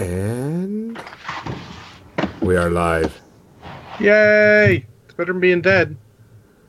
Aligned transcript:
And 0.00 0.98
we 2.40 2.56
are 2.56 2.70
live. 2.70 3.20
Yay! 4.00 4.86
It's 5.04 5.14
better 5.14 5.34
than 5.34 5.40
being 5.42 5.60
dead. 5.60 5.94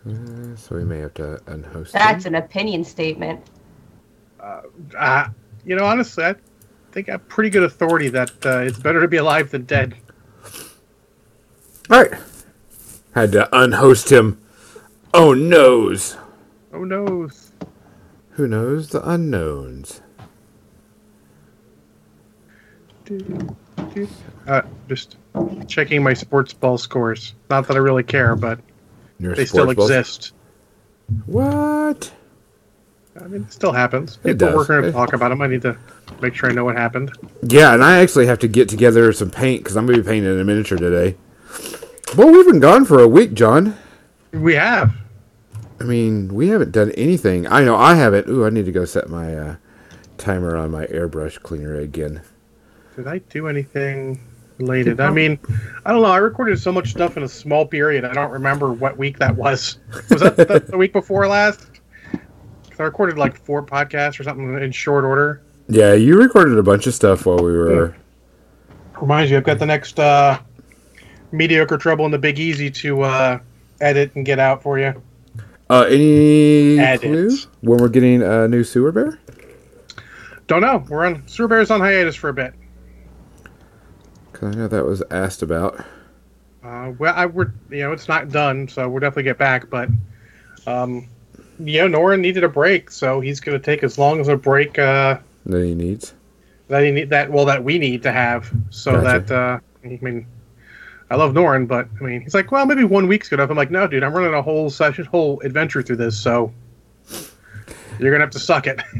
Uh, 0.05 0.53
so 0.57 0.75
we 0.75 0.83
may 0.83 0.97
have 0.97 1.13
to 1.13 1.39
unhost. 1.47 1.93
That's 1.93 2.25
him. 2.25 2.35
an 2.35 2.43
opinion 2.43 2.83
statement. 2.83 3.39
Uh, 4.37 5.29
you 5.65 5.77
know, 5.77 5.85
honestly, 5.85 6.25
I 6.25 6.35
think 6.91 7.07
I 7.07 7.13
have 7.13 7.25
pretty 7.29 7.49
good 7.49 7.63
authority 7.63 8.09
that 8.09 8.31
uh, 8.45 8.57
it's 8.59 8.77
better 8.77 8.99
to 8.99 9.07
be 9.07 9.15
alive 9.15 9.49
than 9.49 9.63
dead. 9.63 9.95
All 11.89 12.03
right. 12.03 12.11
Had 13.15 13.31
to 13.31 13.47
unhost 13.57 14.11
him. 14.11 14.41
Oh 15.13 15.33
noes. 15.33 16.17
Oh 16.73 16.83
no! 16.83 17.29
Who 18.31 18.47
knows 18.47 18.89
the 18.89 19.09
unknowns? 19.09 20.01
Uh, 24.47 24.61
just 24.87 25.17
checking 25.67 26.01
my 26.03 26.13
sports 26.13 26.53
ball 26.53 26.77
scores. 26.77 27.33
Not 27.49 27.67
that 27.67 27.75
I 27.75 27.79
really 27.79 28.03
care, 28.03 28.35
but 28.35 28.59
Your 29.19 29.35
they 29.35 29.45
still 29.45 29.73
balls? 29.73 29.89
exist. 29.89 30.33
What? 31.25 32.11
I 33.21 33.27
mean, 33.27 33.41
it 33.43 33.51
still 33.51 33.73
happens. 33.73 34.17
It 34.23 34.39
People 34.39 34.51
does. 34.51 34.69
are 34.69 34.81
going 34.81 34.83
to 34.85 34.91
talk 34.93 35.13
about 35.13 35.29
them. 35.29 35.41
I 35.41 35.47
need 35.47 35.61
to 35.63 35.77
make 36.21 36.33
sure 36.33 36.49
I 36.49 36.53
know 36.53 36.63
what 36.63 36.77
happened. 36.77 37.11
Yeah, 37.43 37.73
and 37.73 37.83
I 37.83 37.99
actually 37.99 38.25
have 38.27 38.39
to 38.39 38.47
get 38.47 38.69
together 38.69 39.11
some 39.11 39.29
paint 39.29 39.63
because 39.63 39.75
I'm 39.75 39.85
going 39.85 39.97
to 39.97 40.03
be 40.03 40.07
painting 40.09 40.39
a 40.39 40.43
miniature 40.43 40.77
today. 40.77 41.17
Well, 42.15 42.31
we've 42.31 42.45
been 42.47 42.59
gone 42.61 42.85
for 42.85 42.99
a 43.01 43.07
week, 43.07 43.33
John. 43.33 43.77
We 44.31 44.55
have. 44.55 44.93
I 45.79 45.83
mean, 45.83 46.33
we 46.33 46.47
haven't 46.49 46.71
done 46.71 46.91
anything. 46.91 47.47
I 47.47 47.63
know 47.63 47.75
I 47.75 47.95
haven't. 47.95 48.29
Ooh, 48.29 48.45
I 48.45 48.49
need 48.49 48.65
to 48.65 48.71
go 48.71 48.85
set 48.85 49.09
my 49.09 49.35
uh, 49.35 49.55
timer 50.17 50.55
on 50.55 50.71
my 50.71 50.85
airbrush 50.87 51.41
cleaner 51.41 51.75
again. 51.75 52.21
Did 53.03 53.07
I 53.11 53.17
do 53.17 53.47
anything 53.47 54.19
related? 54.59 54.99
I 54.99 55.09
mean, 55.09 55.39
I 55.85 55.91
don't 55.91 56.03
know. 56.03 56.07
I 56.07 56.17
recorded 56.17 56.59
so 56.59 56.71
much 56.71 56.91
stuff 56.91 57.17
in 57.17 57.23
a 57.23 57.27
small 57.27 57.65
period. 57.65 58.05
I 58.05 58.13
don't 58.13 58.29
remember 58.29 58.71
what 58.71 58.95
week 58.95 59.17
that 59.17 59.35
was. 59.35 59.79
Was 60.11 60.21
that 60.21 60.37
the, 60.37 60.59
the 60.59 60.77
week 60.77 60.93
before 60.93 61.27
last? 61.27 61.65
I 62.77 62.83
recorded 62.83 63.17
like 63.17 63.35
four 63.43 63.63
podcasts 63.65 64.19
or 64.19 64.23
something 64.23 64.55
in 64.61 64.71
short 64.71 65.03
order. 65.03 65.41
Yeah, 65.67 65.93
you 65.93 66.15
recorded 66.15 66.59
a 66.59 66.63
bunch 66.63 66.85
of 66.85 66.93
stuff 66.93 67.25
while 67.25 67.37
we 67.39 67.51
were. 67.51 67.95
Reminds 68.99 69.31
you, 69.31 69.37
I've 69.37 69.43
got 69.43 69.57
the 69.57 69.65
next 69.65 69.99
uh, 69.99 70.39
mediocre 71.31 71.79
trouble 71.79 72.05
in 72.05 72.11
the 72.11 72.19
Big 72.19 72.37
Easy 72.37 72.69
to 72.69 73.01
uh, 73.01 73.39
edit 73.79 74.11
and 74.13 74.23
get 74.23 74.37
out 74.37 74.61
for 74.61 74.77
you. 74.77 75.01
Uh, 75.71 75.85
any 75.89 76.77
Edit. 76.77 77.01
clue 77.01 77.37
when 77.61 77.79
we're 77.79 77.89
getting 77.89 78.21
a 78.21 78.47
new 78.47 78.63
sewer 78.63 78.91
bear? 78.91 79.17
Don't 80.45 80.61
know. 80.61 80.85
We're 80.87 81.05
on 81.05 81.25
Sewer 81.27 81.47
Bears 81.47 81.71
on 81.71 81.79
hiatus 81.79 82.15
for 82.15 82.29
a 82.29 82.33
bit. 82.33 82.53
Because 84.41 84.55
I 84.55 84.59
know 84.59 84.67
that 84.69 84.85
was 84.85 85.03
asked 85.11 85.43
about. 85.43 85.85
Uh, 86.63 86.93
well, 86.97 87.13
I 87.15 87.27
we're 87.27 87.53
you 87.69 87.81
know 87.81 87.91
it's 87.91 88.07
not 88.07 88.29
done, 88.29 88.67
so 88.67 88.89
we'll 88.89 88.99
definitely 88.99 89.23
get 89.23 89.37
back. 89.37 89.69
But 89.69 89.87
um, 90.65 91.07
yeah, 91.59 91.85
Noran 91.85 92.21
needed 92.21 92.43
a 92.43 92.49
break, 92.49 92.89
so 92.89 93.19
he's 93.19 93.39
going 93.39 93.59
to 93.59 93.63
take 93.63 93.83
as 93.83 93.99
long 93.99 94.19
as 94.19 94.29
a 94.29 94.35
break 94.35 94.79
uh, 94.79 95.19
That 95.45 95.63
he 95.63 95.75
needs. 95.75 96.15
that 96.69 96.83
he 96.83 96.89
need 96.89 97.11
that 97.11 97.31
well 97.31 97.45
that 97.45 97.63
we 97.63 97.77
need 97.77 98.01
to 98.01 98.11
have, 98.11 98.51
so 98.71 98.93
Gotcha. 98.93 99.25
that 99.25 99.31
uh, 99.31 99.59
I 99.83 99.87
mean, 100.01 100.25
I 101.11 101.15
love 101.17 101.33
Noran, 101.33 101.67
but 101.67 101.87
I 101.99 102.03
mean 102.03 102.21
he's 102.21 102.33
like, 102.33 102.51
well, 102.51 102.65
maybe 102.65 102.83
one 102.83 103.07
week's 103.07 103.29
good 103.29 103.39
enough. 103.39 103.51
I'm 103.51 103.57
like, 103.57 103.69
no, 103.69 103.85
dude, 103.85 104.01
I'm 104.03 104.13
running 104.13 104.33
a 104.33 104.41
whole 104.41 104.71
session, 104.71 105.05
whole 105.05 105.39
adventure 105.41 105.83
through 105.83 105.97
this, 105.97 106.19
so 106.19 106.51
you're 107.99 108.11
gonna 108.11 108.23
have 108.23 108.31
to 108.31 108.39
suck 108.39 108.65
it. 108.65 108.81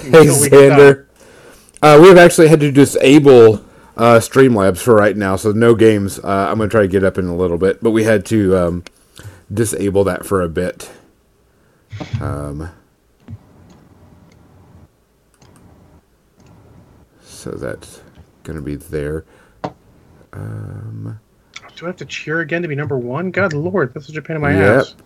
Hey. 0.00 0.24
Xander. 0.26 1.06
Uh, 1.82 1.98
we've 2.02 2.16
actually 2.16 2.48
had 2.48 2.58
to 2.60 2.72
disable 2.72 3.58
uh, 4.00 4.20
Streamlabs 4.20 4.78
for 4.78 4.94
right 4.94 5.16
now, 5.16 5.36
so 5.36 5.52
no 5.52 5.74
games. 5.76 6.18
Uh, 6.20 6.48
I'm 6.50 6.58
to 6.70 6.74
try 6.74 6.82
to 6.82 6.88
get 6.88 7.04
up 7.04 7.18
in 7.18 7.26
a 7.26 7.36
little 7.36 7.58
bit, 7.58 7.82
but 7.82 7.92
we 7.92 8.04
had 8.04 8.26
to 8.26 8.56
um, 8.56 8.84
disable 9.52 10.04
that 10.04 10.26
for 10.26 10.42
a 10.42 10.48
bit. 10.48 10.90
Um, 12.20 12.70
so 17.22 17.52
that's 17.52 18.02
to 18.56 18.62
be 18.62 18.76
there. 18.76 19.24
Um, 20.32 21.20
Do 21.76 21.86
I 21.86 21.88
have 21.88 21.96
to 21.98 22.06
cheer 22.06 22.40
again 22.40 22.62
to 22.62 22.68
be 22.68 22.74
number 22.76 22.98
one? 22.98 23.30
God 23.30 23.52
Lord, 23.54 23.94
that's 23.94 24.06
such 24.06 24.16
a 24.16 24.22
pain 24.22 24.36
in 24.36 24.42
my 24.42 24.52
Yep. 24.52 24.78
ass. 24.78 24.96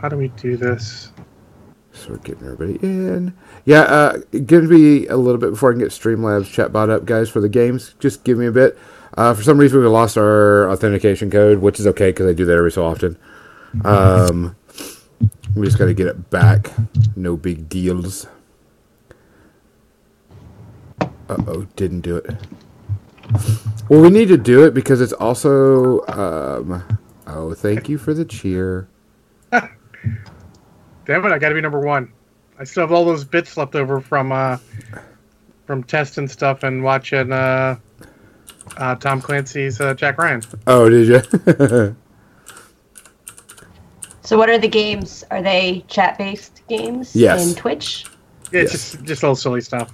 How 0.00 0.08
do 0.08 0.16
we 0.16 0.28
do 0.28 0.56
this? 0.56 1.12
Getting 2.18 2.46
everybody 2.46 2.78
in. 2.82 3.34
Yeah, 3.64 3.82
uh, 3.82 4.18
give 4.46 4.64
me 4.64 5.06
a 5.06 5.16
little 5.16 5.40
bit 5.40 5.50
before 5.50 5.70
I 5.70 5.72
can 5.72 5.80
get 5.80 5.90
Streamlabs 5.90 6.44
chatbot 6.46 6.90
up, 6.90 7.04
guys, 7.04 7.28
for 7.28 7.40
the 7.40 7.48
games. 7.48 7.94
Just 7.98 8.24
give 8.24 8.38
me 8.38 8.46
a 8.46 8.52
bit. 8.52 8.78
Uh, 9.16 9.34
for 9.34 9.42
some 9.42 9.58
reason, 9.58 9.80
we 9.80 9.86
lost 9.86 10.16
our 10.16 10.70
authentication 10.70 11.30
code, 11.30 11.58
which 11.58 11.80
is 11.80 11.86
okay 11.86 12.10
because 12.10 12.26
I 12.26 12.32
do 12.32 12.44
that 12.44 12.56
every 12.56 12.72
so 12.72 12.84
often. 12.84 13.18
Um, 13.84 14.56
we 15.54 15.66
just 15.66 15.78
got 15.78 15.86
to 15.86 15.94
get 15.94 16.06
it 16.06 16.30
back. 16.30 16.70
No 17.16 17.36
big 17.36 17.68
deals. 17.68 18.26
Uh 21.00 21.36
oh, 21.46 21.66
didn't 21.76 22.00
do 22.00 22.16
it. 22.16 22.36
Well, 23.88 24.00
we 24.00 24.10
need 24.10 24.28
to 24.28 24.36
do 24.36 24.64
it 24.64 24.74
because 24.74 25.00
it's 25.00 25.12
also. 25.12 26.04
Um, 26.08 26.98
oh, 27.26 27.54
thank 27.54 27.88
you 27.88 27.98
for 27.98 28.14
the 28.14 28.24
cheer. 28.24 28.88
Damn 31.10 31.24
it, 31.26 31.32
I 31.32 31.40
gotta 31.40 31.56
be 31.56 31.60
number 31.60 31.80
one. 31.80 32.12
I 32.56 32.62
still 32.62 32.84
have 32.84 32.92
all 32.92 33.04
those 33.04 33.24
bits 33.24 33.56
left 33.56 33.74
over 33.74 34.00
from 34.00 34.30
uh 34.30 34.58
from 35.66 35.82
testing 35.82 36.28
stuff 36.28 36.62
and 36.62 36.84
watching 36.84 37.32
uh, 37.32 37.80
uh 38.76 38.94
Tom 38.94 39.20
Clancy's 39.20 39.80
uh, 39.80 39.92
Jack 39.94 40.18
Ryan. 40.18 40.40
Oh, 40.68 40.88
did 40.88 41.08
you? 41.08 41.96
So, 44.22 44.38
what 44.38 44.48
are 44.48 44.58
the 44.58 44.68
games? 44.68 45.24
Are 45.32 45.42
they 45.42 45.84
chat-based 45.88 46.62
games? 46.68 47.16
Yes. 47.16 47.48
In 47.48 47.56
Twitch. 47.56 48.04
Yeah, 48.52 48.60
it's 48.60 48.72
Yes. 48.72 48.92
just 48.92 49.04
just 49.04 49.24
all 49.24 49.34
silly 49.34 49.62
stuff. 49.62 49.92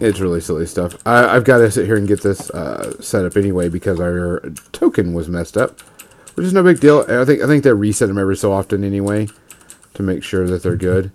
It's 0.00 0.18
really 0.20 0.40
silly 0.40 0.64
stuff. 0.64 0.96
I, 1.04 1.36
I've 1.36 1.44
got 1.44 1.58
to 1.58 1.70
sit 1.70 1.84
here 1.84 1.96
and 1.96 2.08
get 2.08 2.22
this 2.22 2.48
uh, 2.48 2.98
set 3.02 3.26
up 3.26 3.36
anyway 3.36 3.68
because 3.68 4.00
our 4.00 4.40
token 4.72 5.12
was 5.12 5.28
messed 5.28 5.58
up, 5.58 5.82
which 6.36 6.46
is 6.46 6.54
no 6.54 6.62
big 6.62 6.80
deal. 6.80 7.04
I 7.06 7.26
think 7.26 7.42
I 7.42 7.46
think 7.46 7.64
they 7.64 7.74
reset 7.74 8.08
them 8.08 8.16
every 8.16 8.36
so 8.38 8.50
often 8.50 8.82
anyway 8.82 9.28
to 9.94 10.02
make 10.02 10.22
sure 10.22 10.46
that 10.46 10.62
they're 10.62 10.76
good. 10.76 11.10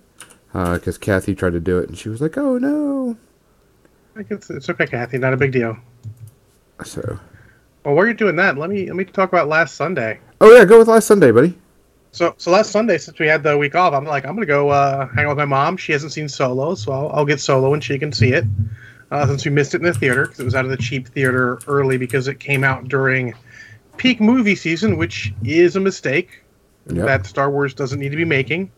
Because 0.52 0.98
Kathy 0.98 1.34
tried 1.34 1.52
to 1.52 1.60
do 1.60 1.78
it 1.78 1.88
and 1.88 1.96
she 1.96 2.08
was 2.08 2.20
like, 2.20 2.36
"Oh 2.36 2.58
no!" 2.58 3.16
It's, 4.16 4.50
it's 4.50 4.68
okay, 4.68 4.86
Kathy, 4.86 5.16
not 5.18 5.32
a 5.32 5.36
big 5.36 5.52
deal. 5.52 5.76
So, 6.84 7.18
Well, 7.84 7.94
while 7.94 8.04
you're 8.04 8.14
doing 8.14 8.36
that, 8.36 8.58
let 8.58 8.68
me 8.70 8.86
let 8.86 8.96
me 8.96 9.04
talk 9.04 9.28
about 9.32 9.48
last 9.48 9.76
Sunday. 9.76 10.18
oh 10.40 10.50
yeah, 10.52 10.64
go 10.64 10.78
with 10.78 10.88
last 10.88 11.06
Sunday, 11.06 11.30
buddy. 11.30 11.56
So 12.12 12.34
so 12.38 12.50
last 12.50 12.70
Sunday, 12.72 12.98
since 12.98 13.18
we 13.20 13.28
had 13.28 13.44
the 13.44 13.56
week 13.56 13.76
off, 13.76 13.94
I'm 13.94 14.04
like 14.04 14.24
I'm 14.26 14.34
gonna 14.34 14.46
go 14.46 14.70
uh, 14.70 15.06
hang 15.08 15.26
out 15.26 15.30
with 15.30 15.38
my 15.38 15.44
mom. 15.44 15.76
She 15.76 15.92
hasn't 15.92 16.12
seen 16.12 16.28
Solo, 16.28 16.74
so 16.74 16.90
I'll, 16.90 17.10
I'll 17.10 17.24
get 17.24 17.38
Solo 17.40 17.72
and 17.74 17.82
she 17.84 17.98
can 17.98 18.12
see 18.12 18.32
it. 18.32 18.44
Uh, 19.12 19.26
since 19.26 19.44
we 19.44 19.50
missed 19.50 19.74
it 19.74 19.78
in 19.78 19.84
the 19.84 19.94
theater 19.94 20.22
because 20.26 20.40
it 20.40 20.44
was 20.44 20.54
out 20.54 20.64
of 20.64 20.70
the 20.70 20.76
cheap 20.76 21.08
theater 21.08 21.58
early 21.66 21.96
because 21.96 22.28
it 22.28 22.38
came 22.40 22.62
out 22.64 22.86
during 22.88 23.34
peak 23.96 24.20
movie 24.20 24.54
season, 24.56 24.96
which 24.96 25.32
is 25.44 25.76
a 25.76 25.80
mistake 25.80 26.42
Yep. 26.86 27.06
that 27.06 27.26
Star 27.26 27.50
Wars 27.50 27.74
doesn't 27.74 28.00
need 28.00 28.10
to 28.10 28.16
be 28.16 28.24
making. 28.24 28.70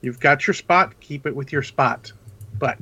You've 0.00 0.20
got 0.20 0.46
your 0.46 0.54
spot, 0.54 0.98
keep 1.00 1.26
it 1.26 1.34
with 1.34 1.52
your 1.52 1.62
spot. 1.62 2.12
But 2.58 2.78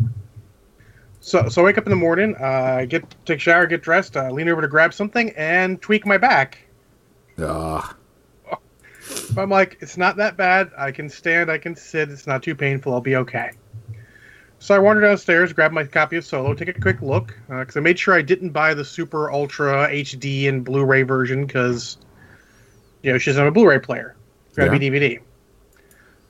so 1.21 1.49
so 1.49 1.63
I 1.63 1.67
wake 1.67 1.79
up 1.79 1.87
in 1.87 1.91
the 1.91 1.97
morning, 1.97 2.35
uh, 2.37 2.87
get 2.89 3.05
take 3.25 3.39
a 3.39 3.41
shower, 3.41 3.67
get 3.67 3.83
dressed, 3.83 4.17
uh, 4.17 4.31
lean 4.31 4.49
over 4.49 4.61
to 4.61 4.69
grab 4.69 4.93
something, 4.95 5.31
and 5.37 5.81
tweak 5.81 6.07
my 6.07 6.19
back. 6.19 6.59
Ah, 7.39 7.95
But 9.35 9.43
I'm 9.43 9.51
like, 9.51 9.79
it's 9.81 9.97
not 9.97 10.17
that 10.17 10.37
bad. 10.37 10.71
I 10.77 10.91
can 10.91 11.09
stand, 11.09 11.51
I 11.51 11.59
can 11.59 11.77
sit. 11.77 12.11
It's 12.11 12.27
not 12.27 12.43
too 12.43 12.55
painful. 12.55 12.93
I'll 12.95 13.01
be 13.01 13.17
okay. 13.17 13.51
So 14.59 14.75
I 14.75 14.79
wandered 14.79 15.03
downstairs, 15.03 15.53
grabbed 15.53 15.75
my 15.75 15.85
copy 15.85 16.17
of 16.17 16.25
Solo, 16.25 16.55
take 16.55 16.69
a 16.69 16.73
quick 16.73 17.03
look, 17.03 17.37
because 17.49 17.77
I 17.77 17.81
made 17.81 17.99
sure 17.99 18.15
I 18.15 18.23
didn't 18.23 18.51
buy 18.51 18.73
the 18.73 18.85
Super 18.85 19.31
Ultra 19.31 19.89
HD 19.91 20.49
and 20.49 20.65
Blu-ray 20.65 21.03
version, 21.03 21.47
because 21.47 21.99
you 23.03 23.13
know 23.13 23.19
she 23.19 23.31
doesn't 23.31 23.45
have 23.45 23.51
a 23.51 23.55
Blu-ray 23.55 23.81
player. 23.81 24.16
It's 24.57 24.65
got 24.65 24.73
to 24.73 24.79
be 24.79 24.91
DVD. 24.91 25.21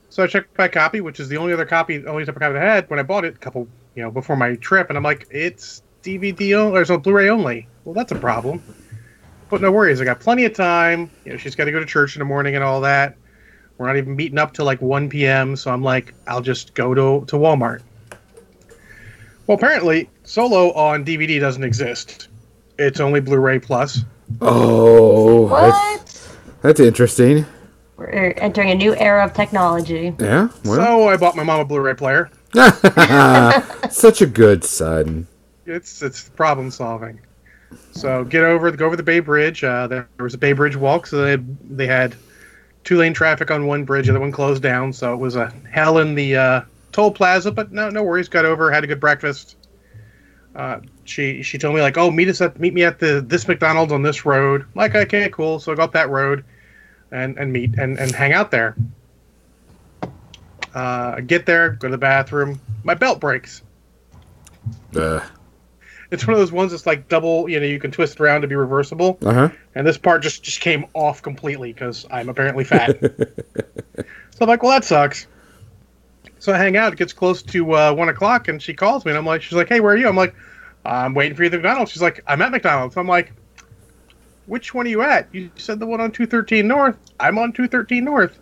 So 0.09 0.23
I 0.23 0.27
checked 0.27 0.57
my 0.57 0.67
copy, 0.67 0.99
which 0.99 1.19
is 1.19 1.29
the 1.29 1.37
only 1.37 1.53
other 1.53 1.65
copy, 1.65 2.05
only 2.05 2.25
type 2.25 2.35
of 2.35 2.41
copy 2.41 2.57
I 2.57 2.61
had 2.61 2.89
when 2.89 2.99
I 2.99 3.03
bought 3.03 3.23
it 3.23 3.35
a 3.35 3.37
couple, 3.37 3.67
you 3.95 4.03
know, 4.03 4.11
before 4.11 4.35
my 4.35 4.55
trip, 4.55 4.89
and 4.89 4.97
I'm 4.97 5.03
like, 5.03 5.27
it's 5.31 5.81
DVD 6.03 6.57
only, 6.57 6.79
or 6.79 6.85
so 6.85 6.97
Blu-ray 6.97 7.29
only. 7.29 7.67
Well, 7.85 7.93
that's 7.93 8.11
a 8.11 8.15
problem. 8.15 8.61
But 9.49 9.61
no 9.61 9.71
worries, 9.71 10.01
I 10.01 10.05
got 10.05 10.19
plenty 10.19 10.43
of 10.43 10.53
time. 10.53 11.09
You 11.23 11.31
know, 11.31 11.37
she's 11.37 11.55
got 11.55 11.65
to 11.65 11.71
go 11.71 11.79
to 11.79 11.85
church 11.85 12.15
in 12.15 12.19
the 12.19 12.25
morning 12.25 12.55
and 12.55 12.63
all 12.63 12.81
that. 12.81 13.15
We're 13.77 13.87
not 13.87 13.95
even 13.95 14.15
meeting 14.15 14.39
up 14.39 14.53
till 14.53 14.65
like 14.65 14.81
1 14.81 15.07
p.m. 15.07 15.55
So 15.55 15.71
I'm 15.71 15.83
like, 15.83 16.13
I'll 16.27 16.41
just 16.41 16.73
go 16.73 16.93
to 16.93 17.25
to 17.27 17.35
Walmart. 17.37 17.81
Well, 19.45 19.57
apparently, 19.57 20.09
Solo 20.23 20.73
on 20.73 21.05
DVD 21.05 21.39
doesn't 21.39 21.63
exist. 21.63 22.27
It's 22.77 22.99
only 22.99 23.21
Blu-ray 23.21 23.59
plus. 23.59 24.03
oh, 24.41 25.47
that's, 25.47 26.27
What? 26.27 26.61
that's 26.61 26.79
interesting. 26.81 27.45
We're 27.97 28.33
entering 28.37 28.69
a 28.69 28.75
new 28.75 28.95
era 28.95 29.25
of 29.25 29.33
technology. 29.33 30.15
Yeah, 30.19 30.49
well, 30.63 30.75
So 30.75 31.07
I 31.09 31.17
bought 31.17 31.35
my 31.35 31.43
mom 31.43 31.59
a 31.59 31.65
Blu-ray 31.65 31.95
player. 31.95 32.29
such 33.89 34.21
a 34.21 34.25
good 34.25 34.63
son. 34.63 35.27
It's 35.65 36.01
it's 36.01 36.29
problem 36.29 36.71
solving. 36.71 37.19
So 37.91 38.23
get 38.23 38.43
over 38.43 38.71
go 38.71 38.85
over 38.85 38.95
the 38.95 39.03
Bay 39.03 39.19
Bridge. 39.19 39.63
Uh, 39.63 39.87
there 39.87 40.07
was 40.19 40.33
a 40.33 40.37
Bay 40.37 40.53
Bridge 40.53 40.75
walk, 40.75 41.07
so 41.07 41.21
they 41.21 41.31
had, 41.31 41.77
they 41.77 41.87
had 41.87 42.15
two 42.83 42.97
lane 42.97 43.13
traffic 43.13 43.51
on 43.51 43.65
one 43.65 43.83
bridge, 43.83 44.05
the 44.05 44.11
other 44.11 44.19
one 44.19 44.31
closed 44.31 44.63
down. 44.63 44.93
So 44.93 45.13
it 45.13 45.17
was 45.17 45.35
a 45.35 45.51
hell 45.69 45.97
in 45.97 46.15
the 46.15 46.35
uh, 46.37 46.61
toll 46.91 47.11
plaza, 47.11 47.51
but 47.51 47.71
no 47.71 47.89
no 47.89 48.03
worries. 48.03 48.29
Got 48.29 48.45
over, 48.45 48.71
had 48.71 48.83
a 48.83 48.87
good 48.87 48.99
breakfast. 48.99 49.57
Uh, 50.55 50.79
she 51.03 51.43
she 51.43 51.57
told 51.57 51.75
me 51.75 51.81
like, 51.81 51.97
oh, 51.97 52.09
meet 52.09 52.29
us 52.29 52.41
at 52.41 52.59
meet 52.59 52.73
me 52.73 52.83
at 52.83 52.99
the 52.99 53.21
this 53.21 53.47
McDonald's 53.47 53.91
on 53.91 54.03
this 54.03 54.25
road. 54.25 54.61
I'm 54.61 54.71
like, 54.75 54.95
okay, 54.95 55.29
cool. 55.29 55.59
So 55.59 55.71
I 55.71 55.75
got 55.75 55.91
that 55.93 56.09
road, 56.09 56.45
and 57.11 57.37
and 57.37 57.51
meet 57.53 57.75
and 57.77 57.97
and 57.99 58.11
hang 58.13 58.33
out 58.33 58.51
there. 58.51 58.75
Uh, 60.73 61.19
get 61.21 61.45
there, 61.45 61.71
go 61.71 61.87
to 61.87 61.91
the 61.91 61.97
bathroom. 61.97 62.59
My 62.83 62.93
belt 62.93 63.19
breaks. 63.19 63.63
Uh 64.95 65.21
It's 66.11 66.25
one 66.25 66.33
of 66.33 66.39
those 66.39 66.51
ones 66.51 66.71
that's 66.71 66.85
like 66.85 67.07
double. 67.07 67.49
You 67.49 67.59
know, 67.59 67.65
you 67.65 67.79
can 67.79 67.91
twist 67.91 68.19
around 68.21 68.41
to 68.41 68.47
be 68.47 68.55
reversible. 68.55 69.17
huh. 69.23 69.49
And 69.75 69.85
this 69.87 69.97
part 69.97 70.21
just 70.21 70.43
just 70.43 70.61
came 70.61 70.85
off 70.93 71.21
completely 71.21 71.73
because 71.73 72.05
I'm 72.11 72.29
apparently 72.29 72.63
fat. 72.63 72.97
so 73.01 74.05
I'm 74.41 74.47
like, 74.47 74.61
well, 74.63 74.71
that 74.71 74.83
sucks. 74.85 75.27
So 76.39 76.53
I 76.53 76.57
hang 76.57 76.77
out. 76.77 76.93
It 76.93 76.99
gets 76.99 77.13
close 77.13 77.41
to 77.43 77.71
uh, 77.73 77.93
one 77.93 78.09
o'clock, 78.09 78.47
and 78.47 78.61
she 78.61 78.73
calls 78.73 79.03
me, 79.05 79.11
and 79.11 79.17
I'm 79.17 79.25
like, 79.25 79.41
she's 79.41 79.55
like, 79.57 79.69
hey, 79.69 79.79
where 79.79 79.93
are 79.93 79.97
you? 79.97 80.07
I'm 80.07 80.15
like, 80.15 80.35
I'm 80.85 81.13
waiting 81.15 81.35
for 81.35 81.41
you 81.43 81.47
at 81.47 81.51
the 81.51 81.57
McDonald's. 81.57 81.91
She's 81.91 82.01
like, 82.01 82.23
I'm 82.27 82.41
at 82.43 82.51
McDonald's. 82.51 82.95
I'm 82.95 83.07
like, 83.07 83.33
which 84.47 84.73
one 84.73 84.87
are 84.87 84.89
you 84.89 85.01
at? 85.01 85.33
You 85.33 85.49
said 85.55 85.79
the 85.79 85.85
one 85.85 86.01
on 86.01 86.11
213 86.11 86.67
North. 86.67 86.97
I'm 87.19 87.37
on 87.37 87.53
213 87.53 88.03
North. 88.03 88.39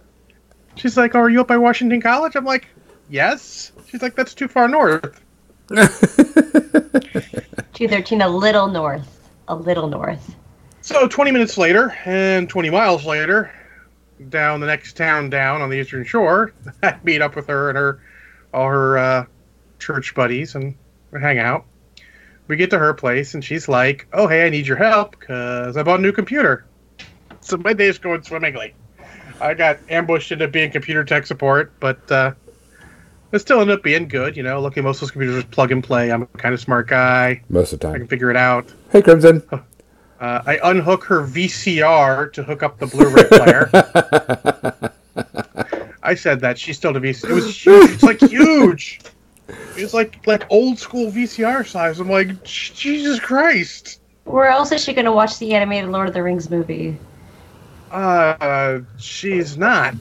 She's 0.76 0.98
like, 0.98 1.16
oh, 1.16 1.20
are 1.20 1.30
you 1.30 1.42
up 1.42 1.48
by 1.48 1.58
Washington 1.58 2.02
College? 2.02 2.36
I'm 2.36 2.46
like, 2.46 2.68
yes. 3.10 3.72
She's 3.88 4.02
like, 4.02 4.16
that's 4.16 4.34
too 4.34 4.48
far 4.48 4.68
north. 4.68 5.22
213, 5.70 8.22
a 8.22 8.30
little 8.30 8.68
north. 8.68 9.30
A 9.48 9.56
little 9.56 9.88
north. 9.88 10.36
So 10.82 11.08
20 11.08 11.32
minutes 11.32 11.58
later, 11.58 11.96
and 12.06 12.50
20 12.50 12.70
miles 12.70 13.06
later, 13.06 13.52
down 14.30 14.60
the 14.60 14.68
next 14.68 14.96
town 14.96 15.30
down 15.30 15.62
on 15.62 15.70
the 15.70 15.78
Eastern 15.78 16.04
Shore, 16.04 16.54
I 16.84 16.98
meet 17.04 17.22
up 17.22 17.36
with 17.36 17.48
her 17.48 17.70
and 17.70 17.78
her, 17.78 18.02
all 18.54 18.70
her 18.70 18.98
uh, 18.98 19.26
church 19.80 20.14
buddies, 20.14 20.56
and 20.56 20.76
we 21.12 21.22
hang 21.22 21.40
out. 21.40 21.66
We 22.48 22.56
get 22.56 22.70
to 22.72 22.80
her 22.80 22.94
place, 22.94 23.34
and 23.34 23.44
she's 23.44 23.68
like, 23.68 24.08
"Oh, 24.14 24.28
hey, 24.28 24.46
I 24.46 24.50
need 24.50 24.68
your 24.68 24.78
help 24.78 25.20
because 25.20 25.78
I 25.78 25.84
bought 25.84 26.00
a 26.00 26.04
new 26.04 26.12
computer." 26.12 26.66
So 27.42 27.58
my 27.58 27.74
day's 27.74 27.98
going 27.98 28.24
swimmingly. 28.24 28.74
I 29.42 29.54
got 29.54 29.80
ambushed 29.90 30.32
into 30.32 30.48
being 30.48 30.72
computer 30.72 31.04
tech 31.04 31.26
support, 31.26 31.74
but 31.80 32.12
uh, 32.12 32.34
it 33.32 33.40
still 33.40 33.62
ended 33.62 33.78
up 33.78 33.84
being 33.84 34.08
good. 34.08 34.38
You 34.38 34.44
know, 34.44 34.60
luckily 34.62 34.84
most 34.84 34.98
of 34.98 35.02
those 35.02 35.12
computers 35.12 35.44
are 35.44 35.48
plug 35.48 35.72
and 35.72 35.84
play. 35.84 36.12
I'm 36.12 36.24
a 36.24 36.28
kind 36.28 36.54
of 36.54 36.62
smart 36.62 36.88
guy. 36.88 37.42
Most 37.50 37.74
of 37.74 37.80
the 37.80 37.88
time, 37.88 37.96
I 37.96 37.98
can 38.00 38.08
figure 38.08 38.32
it 38.32 38.38
out. 38.38 38.74
Hey, 38.92 39.02
Crimson. 39.02 39.44
Uh, 39.52 39.60
I 40.20 40.60
unhook 40.64 41.04
her 41.06 41.22
VCR 41.28 42.32
to 42.34 42.44
hook 42.44 42.64
up 42.64 42.80
the 42.80 42.88
Blu-ray 42.88 43.26
player. 43.28 43.70
I 46.04 46.16
said 46.16 46.40
that 46.40 46.58
she's 46.58 46.78
still 46.78 46.94
the 46.94 47.00
VCR. 47.00 47.30
It 47.30 47.34
was 47.34 47.66
huge. 47.66 47.92
It's 47.92 48.04
like 48.04 48.20
huge. 48.22 49.02
It's 49.78 49.94
like 49.94 50.26
like 50.26 50.44
old 50.50 50.80
school 50.80 51.12
VCR 51.12 51.66
size. 51.68 52.00
I'm 52.00 52.10
like, 52.10 52.44
Jesus 52.44 53.20
Christ. 53.20 54.02
Where 54.24 54.48
else 54.48 54.72
is 54.72 54.84
she 54.84 54.94
going 54.94 55.06
to 55.06 55.12
watch 55.12 55.38
the 55.38 55.54
animated 55.54 55.90
Lord 55.92 56.08
of 56.08 56.14
the 56.14 56.24
Rings 56.24 56.50
movie? 56.50 56.98
Uh, 57.92 58.80
she's 58.98 59.58
not. 59.58 59.94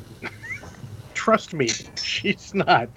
Trust 1.12 1.52
me, 1.54 1.68
she's 1.94 2.54
not. 2.54 2.88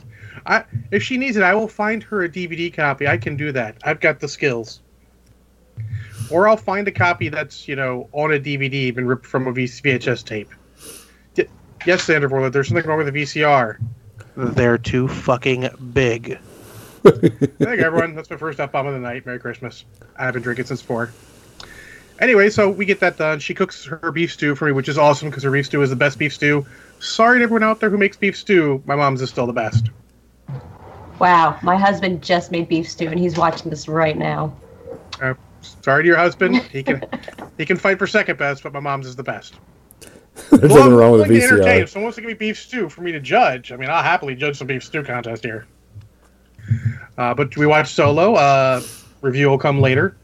I 0.45 0.63
if 0.91 1.03
she 1.03 1.17
needs 1.17 1.37
it, 1.37 1.43
I 1.43 1.53
will 1.53 1.67
find 1.67 2.01
her 2.03 2.23
a 2.23 2.29
DVD 2.29 2.73
copy. 2.73 3.07
I 3.07 3.17
can 3.17 3.35
do 3.35 3.51
that. 3.51 3.77
I've 3.83 3.99
got 3.99 4.19
the 4.19 4.27
skills. 4.27 4.81
Or 6.29 6.47
I'll 6.47 6.57
find 6.57 6.87
a 6.87 6.91
copy 6.91 7.29
that's 7.29 7.67
you 7.67 7.75
know 7.75 8.09
on 8.11 8.33
a 8.33 8.39
DVD, 8.39 8.93
been 8.93 9.07
ripped 9.07 9.25
from 9.25 9.47
a 9.47 9.53
VHS 9.53 10.23
tape. 10.25 10.49
Y- 11.37 11.45
Yes, 11.85 12.03
Sandra 12.03 12.29
Vorla, 12.29 12.51
there's 12.51 12.67
something 12.69 12.85
wrong 12.85 12.97
with 12.97 13.13
the 13.13 13.21
VCR. 13.21 13.77
They're 14.35 14.77
too 14.77 15.07
fucking 15.07 15.69
big. 15.93 16.37
Thank 17.11 17.61
everyone. 17.81 18.15
That's 18.15 18.29
my 18.29 18.37
first 18.37 18.59
up 18.59 18.71
bomb 18.71 18.87
of 18.87 18.93
the 18.93 18.99
night. 18.99 19.25
Merry 19.25 19.39
Christmas. 19.39 19.85
I 20.17 20.25
haven't 20.25 20.41
drinking 20.43 20.65
since 20.65 20.81
four. 20.81 21.11
Anyway, 22.19 22.49
so 22.49 22.69
we 22.69 22.85
get 22.85 22.99
that 22.99 23.17
done. 23.17 23.39
She 23.39 23.53
cooks 23.53 23.85
her 23.85 24.11
beef 24.11 24.33
stew 24.33 24.55
for 24.55 24.65
me, 24.65 24.71
which 24.71 24.89
is 24.89 24.97
awesome 24.97 25.29
because 25.29 25.43
her 25.43 25.51
beef 25.51 25.67
stew 25.67 25.81
is 25.83 25.89
the 25.91 25.95
best 25.95 26.17
beef 26.17 26.33
stew. 26.33 26.65
Sorry 26.99 27.37
to 27.39 27.43
everyone 27.43 27.63
out 27.63 27.79
there 27.79 27.89
who 27.91 27.97
makes 27.97 28.17
beef 28.17 28.35
stew. 28.35 28.81
My 28.85 28.95
mom's 28.95 29.21
is 29.21 29.29
still 29.29 29.45
the 29.45 29.53
best. 29.53 29.89
Wow, 31.19 31.57
my 31.63 31.75
husband 31.75 32.23
just 32.23 32.51
made 32.51 32.67
beef 32.69 32.89
stew 32.89 33.07
and 33.07 33.19
he's 33.19 33.37
watching 33.37 33.69
this 33.69 33.87
right 33.87 34.17
now. 34.17 34.55
Uh, 35.21 35.33
sorry 35.61 36.03
to 36.03 36.07
your 36.07 36.17
husband. 36.17 36.57
He 36.71 36.83
can 36.83 37.03
he 37.57 37.65
can 37.65 37.77
fight 37.77 37.97
for 37.99 38.07
second 38.07 38.37
best, 38.37 38.63
but 38.63 38.73
my 38.73 38.79
mom's 38.79 39.07
is 39.07 39.15
the 39.15 39.23
best. 39.23 39.55
There's 40.51 40.71
Well, 40.71 40.85
nothing 40.85 40.93
I'm 40.93 40.93
wrong 40.93 41.11
with 41.13 41.21
a 41.21 41.27
willing 41.27 41.41
to 41.41 41.47
entertain. 41.47 41.81
If 41.83 41.89
someone 41.89 42.05
wants 42.05 42.15
to 42.15 42.21
give 42.21 42.27
me 42.27 42.33
beef 42.35 42.59
stew 42.59 42.89
for 42.89 43.01
me 43.01 43.11
to 43.11 43.19
judge, 43.19 43.71
I 43.71 43.77
mean, 43.77 43.89
I'll 43.89 44.03
happily 44.03 44.35
judge 44.35 44.57
some 44.57 44.67
beef 44.67 44.83
stew 44.83 45.03
contest 45.03 45.43
here. 45.43 45.65
Uh, 47.17 47.33
but 47.33 47.55
we 47.57 47.65
watched 47.65 47.93
Solo. 47.95 48.35
Uh, 48.35 48.81
review 49.21 49.49
will 49.49 49.57
come 49.57 49.81
later. 49.81 50.15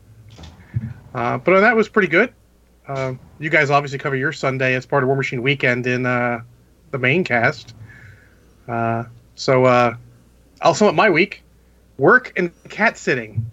Uh, 1.14 1.38
but 1.38 1.60
that 1.62 1.76
was 1.76 1.90
pretty 1.90 2.08
good. 2.08 2.34
Uh, 2.88 3.14
you 3.40 3.50
guys 3.50 3.70
obviously 3.70 3.98
cover 3.98 4.16
your 4.16 4.32
Sunday 4.32 4.76
as 4.76 4.86
part 4.86 5.04
of 5.04 5.08
War 5.08 5.16
Machine 5.16 5.42
Weekend 5.42 5.88
in 5.88 6.06
uh, 6.06 6.42
the 6.92 6.98
main 6.98 7.24
cast. 7.24 7.74
Uh, 8.68 9.06
so 9.36 9.66
I'll 10.62 10.74
sum 10.74 10.88
up 10.88 10.96
my 10.96 11.10
week. 11.10 11.44
Work 11.98 12.34
and 12.36 12.52
cat 12.70 12.98
sitting. 12.98 13.46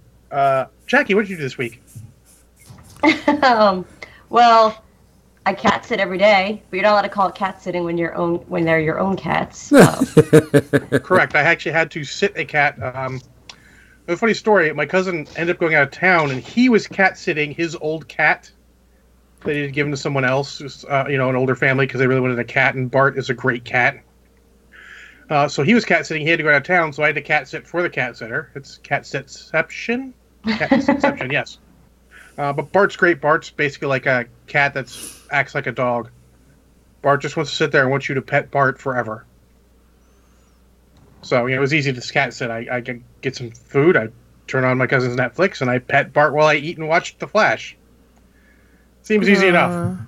Jackie, 0.86 1.14
what 1.14 1.22
did 1.22 1.30
you 1.30 1.36
do 1.36 1.42
this 1.42 1.58
week? 1.58 1.82
um, 3.42 3.84
well, 4.28 4.82
I 5.50 5.54
cat 5.54 5.84
sit 5.84 5.98
every 5.98 6.16
day, 6.16 6.62
but 6.70 6.76
you're 6.76 6.84
not 6.84 6.92
allowed 6.92 7.02
to 7.02 7.08
call 7.08 7.26
it 7.26 7.34
cat 7.34 7.60
sitting 7.60 7.82
when 7.82 7.98
you're 7.98 8.14
own 8.14 8.36
when 8.46 8.64
they're 8.64 8.78
your 8.78 9.00
own 9.00 9.16
cats. 9.16 9.72
Um, 9.72 10.06
Correct. 11.02 11.34
I 11.34 11.40
actually 11.40 11.72
had 11.72 11.90
to 11.90 12.04
sit 12.04 12.36
a 12.36 12.44
cat. 12.44 12.80
Um, 12.80 13.20
a 14.06 14.16
funny 14.16 14.34
story. 14.34 14.72
My 14.72 14.86
cousin 14.86 15.26
ended 15.36 15.56
up 15.56 15.58
going 15.58 15.74
out 15.74 15.82
of 15.82 15.90
town, 15.90 16.30
and 16.30 16.40
he 16.40 16.68
was 16.68 16.86
cat 16.86 17.18
sitting 17.18 17.50
his 17.50 17.74
old 17.74 18.06
cat 18.06 18.48
that 19.40 19.56
he 19.56 19.62
had 19.62 19.72
given 19.72 19.90
to 19.90 19.96
someone 19.96 20.24
else, 20.24 20.58
who's, 20.58 20.84
uh, 20.84 21.06
you 21.08 21.18
know, 21.18 21.28
an 21.28 21.34
older 21.34 21.56
family 21.56 21.84
because 21.84 21.98
they 21.98 22.06
really 22.06 22.20
wanted 22.20 22.38
a 22.38 22.44
cat. 22.44 22.76
And 22.76 22.88
Bart 22.88 23.18
is 23.18 23.28
a 23.28 23.34
great 23.34 23.64
cat. 23.64 24.00
Uh, 25.30 25.48
so 25.48 25.64
he 25.64 25.74
was 25.74 25.84
cat 25.84 26.06
sitting. 26.06 26.22
He 26.22 26.30
had 26.30 26.36
to 26.36 26.44
go 26.44 26.50
out 26.50 26.58
of 26.58 26.62
town, 26.62 26.92
so 26.92 27.02
I 27.02 27.06
had 27.06 27.16
to 27.16 27.22
cat 27.22 27.48
sit 27.48 27.66
for 27.66 27.82
the 27.82 27.90
cat 27.90 28.16
sitter. 28.16 28.52
It's 28.54 28.78
cat 28.78 29.02
sitception. 29.02 30.12
Cat 30.46 30.70
sitception, 30.70 31.32
yes. 31.32 31.58
Uh, 32.40 32.54
but 32.54 32.72
Bart's 32.72 32.96
great. 32.96 33.20
Bart's 33.20 33.50
basically 33.50 33.88
like 33.88 34.06
a 34.06 34.24
cat 34.46 34.72
that 34.72 34.90
acts 35.30 35.54
like 35.54 35.66
a 35.66 35.72
dog. 35.72 36.08
Bart 37.02 37.20
just 37.20 37.36
wants 37.36 37.50
to 37.50 37.56
sit 37.56 37.70
there 37.70 37.82
and 37.82 37.90
wants 37.90 38.08
you 38.08 38.14
to 38.14 38.22
pet 38.22 38.50
Bart 38.50 38.78
forever. 38.78 39.26
So 41.20 41.44
you 41.44 41.54
know, 41.54 41.58
it 41.58 41.60
was 41.60 41.74
easy 41.74 41.92
to 41.92 42.00
cat 42.00 42.32
sit. 42.32 42.50
I, 42.50 42.66
I 42.78 42.80
could 42.80 43.04
get 43.20 43.36
some 43.36 43.50
food. 43.50 43.94
I 43.94 44.08
turn 44.46 44.64
on 44.64 44.78
my 44.78 44.86
cousin's 44.86 45.16
Netflix 45.16 45.60
and 45.60 45.68
I 45.68 45.80
pet 45.80 46.14
Bart 46.14 46.32
while 46.32 46.46
I 46.46 46.54
eat 46.54 46.78
and 46.78 46.88
watch 46.88 47.18
The 47.18 47.28
Flash. 47.28 47.76
Seems 49.02 49.28
easy 49.28 49.48
enough. 49.48 49.98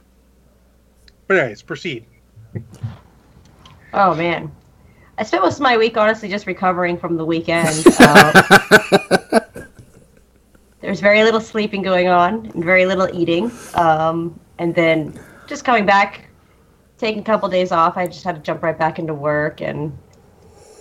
But 1.26 1.36
anyways, 1.36 1.60
proceed. 1.60 2.06
oh 3.92 4.14
man, 4.14 4.50
I 5.18 5.24
spent 5.24 5.42
most 5.42 5.56
of 5.56 5.60
my 5.60 5.76
week 5.76 5.98
honestly 5.98 6.30
just 6.30 6.46
recovering 6.46 6.96
from 6.96 7.18
the 7.18 7.26
weekend. 7.26 7.84
Uh, 7.98 9.18
there's 10.92 11.00
very 11.00 11.24
little 11.24 11.40
sleeping 11.40 11.80
going 11.80 12.08
on 12.08 12.44
and 12.52 12.62
very 12.62 12.84
little 12.84 13.08
eating, 13.18 13.50
um, 13.76 14.38
and 14.58 14.74
then 14.74 15.18
just 15.46 15.64
coming 15.64 15.86
back, 15.86 16.28
taking 16.98 17.22
a 17.22 17.24
couple 17.24 17.48
days 17.48 17.72
off. 17.72 17.96
I 17.96 18.06
just 18.06 18.22
had 18.24 18.34
to 18.34 18.42
jump 18.42 18.62
right 18.62 18.78
back 18.78 18.98
into 18.98 19.14
work 19.14 19.62
and 19.62 19.96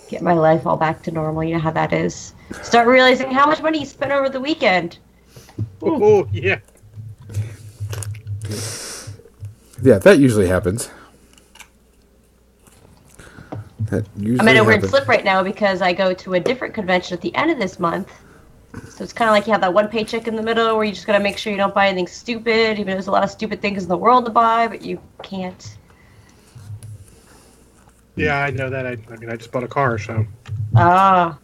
get 0.10 0.22
my 0.22 0.34
life 0.34 0.68
all 0.68 0.76
back 0.76 1.02
to 1.04 1.12
normal. 1.12 1.46
You 1.46 1.54
know 1.54 1.62
how 1.62 1.72
that 1.72 1.94
is. 1.94 2.34
Start 2.62 2.90
realizing 2.90 3.32
how 3.32 3.46
much 3.46 3.62
money 3.62 3.80
you 3.80 3.86
spent 3.86 4.12
over 4.12 4.28
the 4.28 4.42
weekend. 4.42 4.98
Oh 5.82 6.28
yeah. 6.34 6.60
Yeah, 9.82 9.98
that 10.00 10.20
usually 10.20 10.48
happens. 10.50 10.90
That 13.80 14.06
usually 14.18 14.42
I'm 14.42 14.48
in 14.50 14.58
a 14.58 14.64
weird 14.66 14.84
happens. 14.84 14.92
slip 14.92 15.08
right 15.08 15.24
now 15.24 15.42
because 15.42 15.82
I 15.82 15.94
go 15.94 16.14
to 16.16 16.34
a 16.34 16.40
different 16.42 16.74
convention 16.74 17.16
at 17.16 17.22
the 17.22 17.34
end 17.34 17.50
of 17.50 17.60
this 17.60 17.80
month. 17.80 18.12
So 18.90 19.04
it's 19.04 19.14
kind 19.14 19.30
of 19.30 19.34
like 19.34 19.48
you 19.48 19.52
have 19.52 19.62
that 19.62 19.74
one 19.74 19.88
paycheck 19.88 20.28
in 20.28 20.36
the 20.36 20.44
middle 20.44 20.76
where 20.76 20.86
you 20.86 20.94
just 20.94 21.08
got 21.08 21.18
to 21.18 21.24
make 21.24 21.38
sure 21.38 21.52
you 21.52 21.58
don't 21.58 21.74
buy 21.74 21.88
anything 21.88 22.08
stupid, 22.08 22.80
even 22.80 22.88
though 22.88 22.94
there's 22.94 23.08
a 23.08 23.12
lot 23.12 23.24
of 23.24 23.30
stupid 23.30 23.62
things 23.62 23.84
in 23.84 23.90
the 23.90 23.98
world 23.98 24.26
to 24.26 24.32
buy, 24.32 24.68
but 24.68 24.82
you 24.82 25.02
can't. 25.24 25.78
Yeah, 28.16 28.44
I 28.44 28.52
know 28.52 28.70
that. 28.70 28.86
I, 28.86 28.98
I 29.10 29.16
mean, 29.18 29.30
I 29.30 29.36
just 29.36 29.52
bought 29.52 29.64
a 29.64 29.68
car, 29.68 29.98
so 29.98 30.26
Ah, 30.76 31.38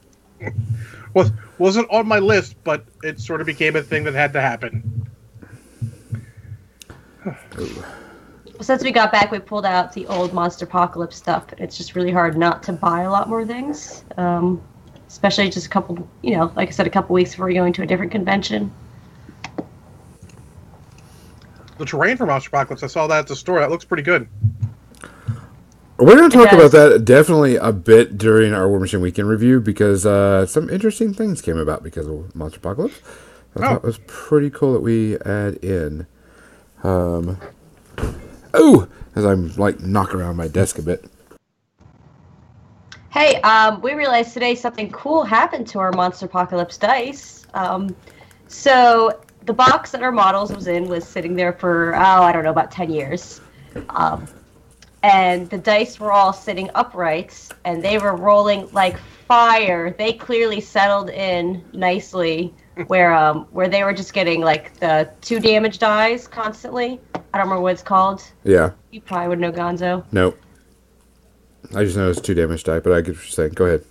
was 1.14 1.32
wasn't 1.58 1.90
on 1.90 2.08
my 2.08 2.20
list, 2.20 2.56
but 2.64 2.86
it 3.04 3.20
sort 3.20 3.42
of 3.42 3.48
became 3.48 3.76
a 3.76 3.82
thing 3.82 4.04
that 4.04 4.14
had 4.14 4.34
to 4.34 4.42
happen. 4.42 5.08
since 8.62 8.84
we 8.84 8.92
got 8.92 9.12
back, 9.12 9.32
we 9.32 9.40
pulled 9.40 9.66
out 9.66 9.94
the 9.94 10.06
old 10.08 10.32
Monsterpocalypse 10.32 11.14
stuff. 11.14 11.46
It's 11.58 11.78
just 11.78 11.96
really 11.96 12.12
hard 12.12 12.38
not 12.38 12.64
to 12.64 12.74
buy 12.74 13.02
a 13.02 13.12
lot 13.12 13.30
more 13.30 13.46
things. 13.46 14.04
Um, 14.18 14.62
especially 15.08 15.50
just 15.50 15.66
a 15.66 15.70
couple, 15.70 16.08
you 16.22 16.36
know, 16.36 16.52
like 16.56 16.70
I 16.70 16.72
said, 16.72 16.88
a 16.88 16.90
couple 16.90 17.14
weeks 17.14 17.32
before 17.32 17.52
going 17.52 17.74
to 17.74 17.82
a 17.84 17.86
different 17.86 18.12
convention. 18.12 18.72
The 21.78 21.86
terrain 21.86 22.18
for 22.18 22.26
Monsterpocalypse, 22.26 22.84
I 22.84 22.88
saw 22.88 23.06
that 23.08 23.20
at 23.20 23.28
the 23.28 23.36
store. 23.36 23.60
That 23.60 23.70
looks 23.70 23.86
pretty 23.86 24.04
good. 24.04 24.28
We're 26.00 26.16
going 26.16 26.30
to 26.30 26.38
talk 26.38 26.52
about 26.52 26.72
that 26.72 27.06
definitely 27.06 27.56
a 27.56 27.72
bit 27.72 28.18
during 28.18 28.54
our 28.54 28.70
War 28.70 28.80
Machine 28.80 29.02
Weekend 29.02 29.28
review 29.30 29.60
because 29.60 30.06
uh, 30.06 30.46
some 30.46 30.70
interesting 30.70 31.14
things 31.14 31.42
came 31.42 31.58
about 31.58 31.82
because 31.84 32.06
of 32.08 32.14
Monsterpocalypse. 32.36 33.00
I 33.56 33.60
Oh. 33.60 33.62
thought 33.62 33.76
it 33.78 33.84
was 33.84 34.00
pretty 34.06 34.50
cool 34.52 34.74
that 34.74 34.82
we 34.82 35.18
add 35.20 35.56
in. 35.64 36.06
Um, 36.84 37.40
oh, 38.54 38.88
as 39.16 39.26
I'm 39.26 39.56
like 39.56 39.80
knocking 39.80 40.20
around 40.20 40.36
my 40.36 40.48
desk 40.48 40.78
a 40.78 40.84
bit. 40.84 41.06
Hey, 43.18 43.42
um, 43.42 43.82
we 43.82 43.96
realized 43.96 44.36
today 44.36 44.54
something 44.54 44.92
cool 44.92 45.24
happened 45.24 45.66
to 45.70 45.80
our 45.80 45.92
Monsterpocalypse 45.92 46.80
dice. 46.80 47.48
Um, 47.56 47.96
so 48.48 49.20
the 49.48 49.54
box 49.54 49.90
that 49.90 50.04
our 50.04 50.12
models 50.12 50.54
was 50.54 50.68
in 50.68 50.88
was 50.88 51.04
sitting 51.04 51.36
there 51.36 51.52
for 51.52 51.96
oh, 51.96 52.00
I 52.00 52.32
don't 52.32 52.44
know, 52.44 52.52
about 52.52 52.70
ten 52.70 52.92
years, 52.92 53.42
um, 53.90 54.28
and 55.02 55.50
the 55.50 55.58
dice 55.58 56.00
were 56.00 56.12
all 56.12 56.32
sitting 56.32 56.70
upright, 56.76 57.50
and 57.66 57.84
they 57.84 57.98
were 57.98 58.16
rolling 58.16 58.70
like 58.72 59.00
fire. 59.28 59.96
They 59.98 60.14
clearly 60.14 60.62
settled 60.62 61.10
in 61.10 61.66
nicely, 61.74 62.54
where 62.86 63.16
um, 63.16 63.48
where 63.50 63.68
they 63.68 63.84
were 63.84 63.94
just 63.94 64.14
getting 64.14 64.42
like 64.42 64.80
the 64.80 65.10
two 65.22 65.40
damage 65.40 65.80
dies 65.80 66.28
constantly. 66.28 67.02
I 67.16 67.40
don't 67.40 67.48
remember 67.48 67.62
what 67.62 67.74
it's 67.74 67.82
called. 67.82 68.22
Yeah, 68.44 68.74
You 68.92 69.02
probably 69.02 69.30
would 69.30 69.40
know 69.40 69.52
Gonzo. 69.52 70.06
no. 70.12 70.36
I 71.76 71.84
just 71.84 71.98
know 71.98 72.10
it's 72.10 72.22
two 72.22 72.34
damage 72.34 72.64
die, 72.64 72.80
but 72.80 72.94
I 72.94 73.02
get 73.02 73.16
what 73.16 73.24
you're 73.24 73.32
saying. 73.32 73.54
Go 73.54 73.66
ahead. 73.66 73.84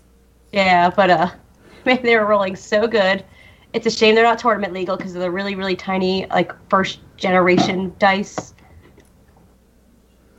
Yeah, 0.53 0.91
but 0.91 1.11
uh, 1.11 1.31
man, 1.85 2.03
they 2.03 2.17
were 2.17 2.27
rolling 2.27 2.57
so 2.57 2.87
good. 2.87 3.25
It's 3.73 3.87
a 3.87 3.91
shame 3.91 4.15
they're 4.15 4.25
not 4.25 4.39
tournament 4.39 4.73
legal 4.73 4.97
because 4.97 5.13
they're 5.13 5.31
really, 5.31 5.55
really 5.55 5.77
tiny, 5.77 6.27
like 6.27 6.53
first 6.71 7.01
generation 7.17 7.95
dice. 7.99 8.55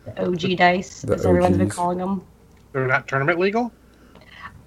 The 0.05 0.25
OG 0.25 0.57
dice, 0.57 1.01
The 1.01 1.15
as 1.15 1.25
everyone's 1.25 1.57
been 1.57 1.69
calling 1.69 1.97
them. 1.97 2.25
They're 2.71 2.87
not 2.87 3.07
tournament 3.07 3.39
legal? 3.39 3.71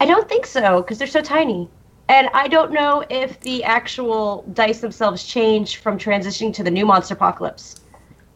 I 0.00 0.06
don't 0.06 0.28
think 0.28 0.46
so 0.46 0.82
because 0.82 0.98
they're 0.98 1.06
so 1.06 1.20
tiny, 1.20 1.68
and 2.08 2.28
I 2.32 2.48
don't 2.48 2.72
know 2.72 3.04
if 3.10 3.40
the 3.40 3.64
actual 3.64 4.44
dice 4.52 4.80
themselves 4.80 5.24
change 5.24 5.78
from 5.78 5.98
transitioning 5.98 6.54
to 6.54 6.62
the 6.62 6.70
new 6.70 6.86
Monsterpocalypse. 6.86 7.79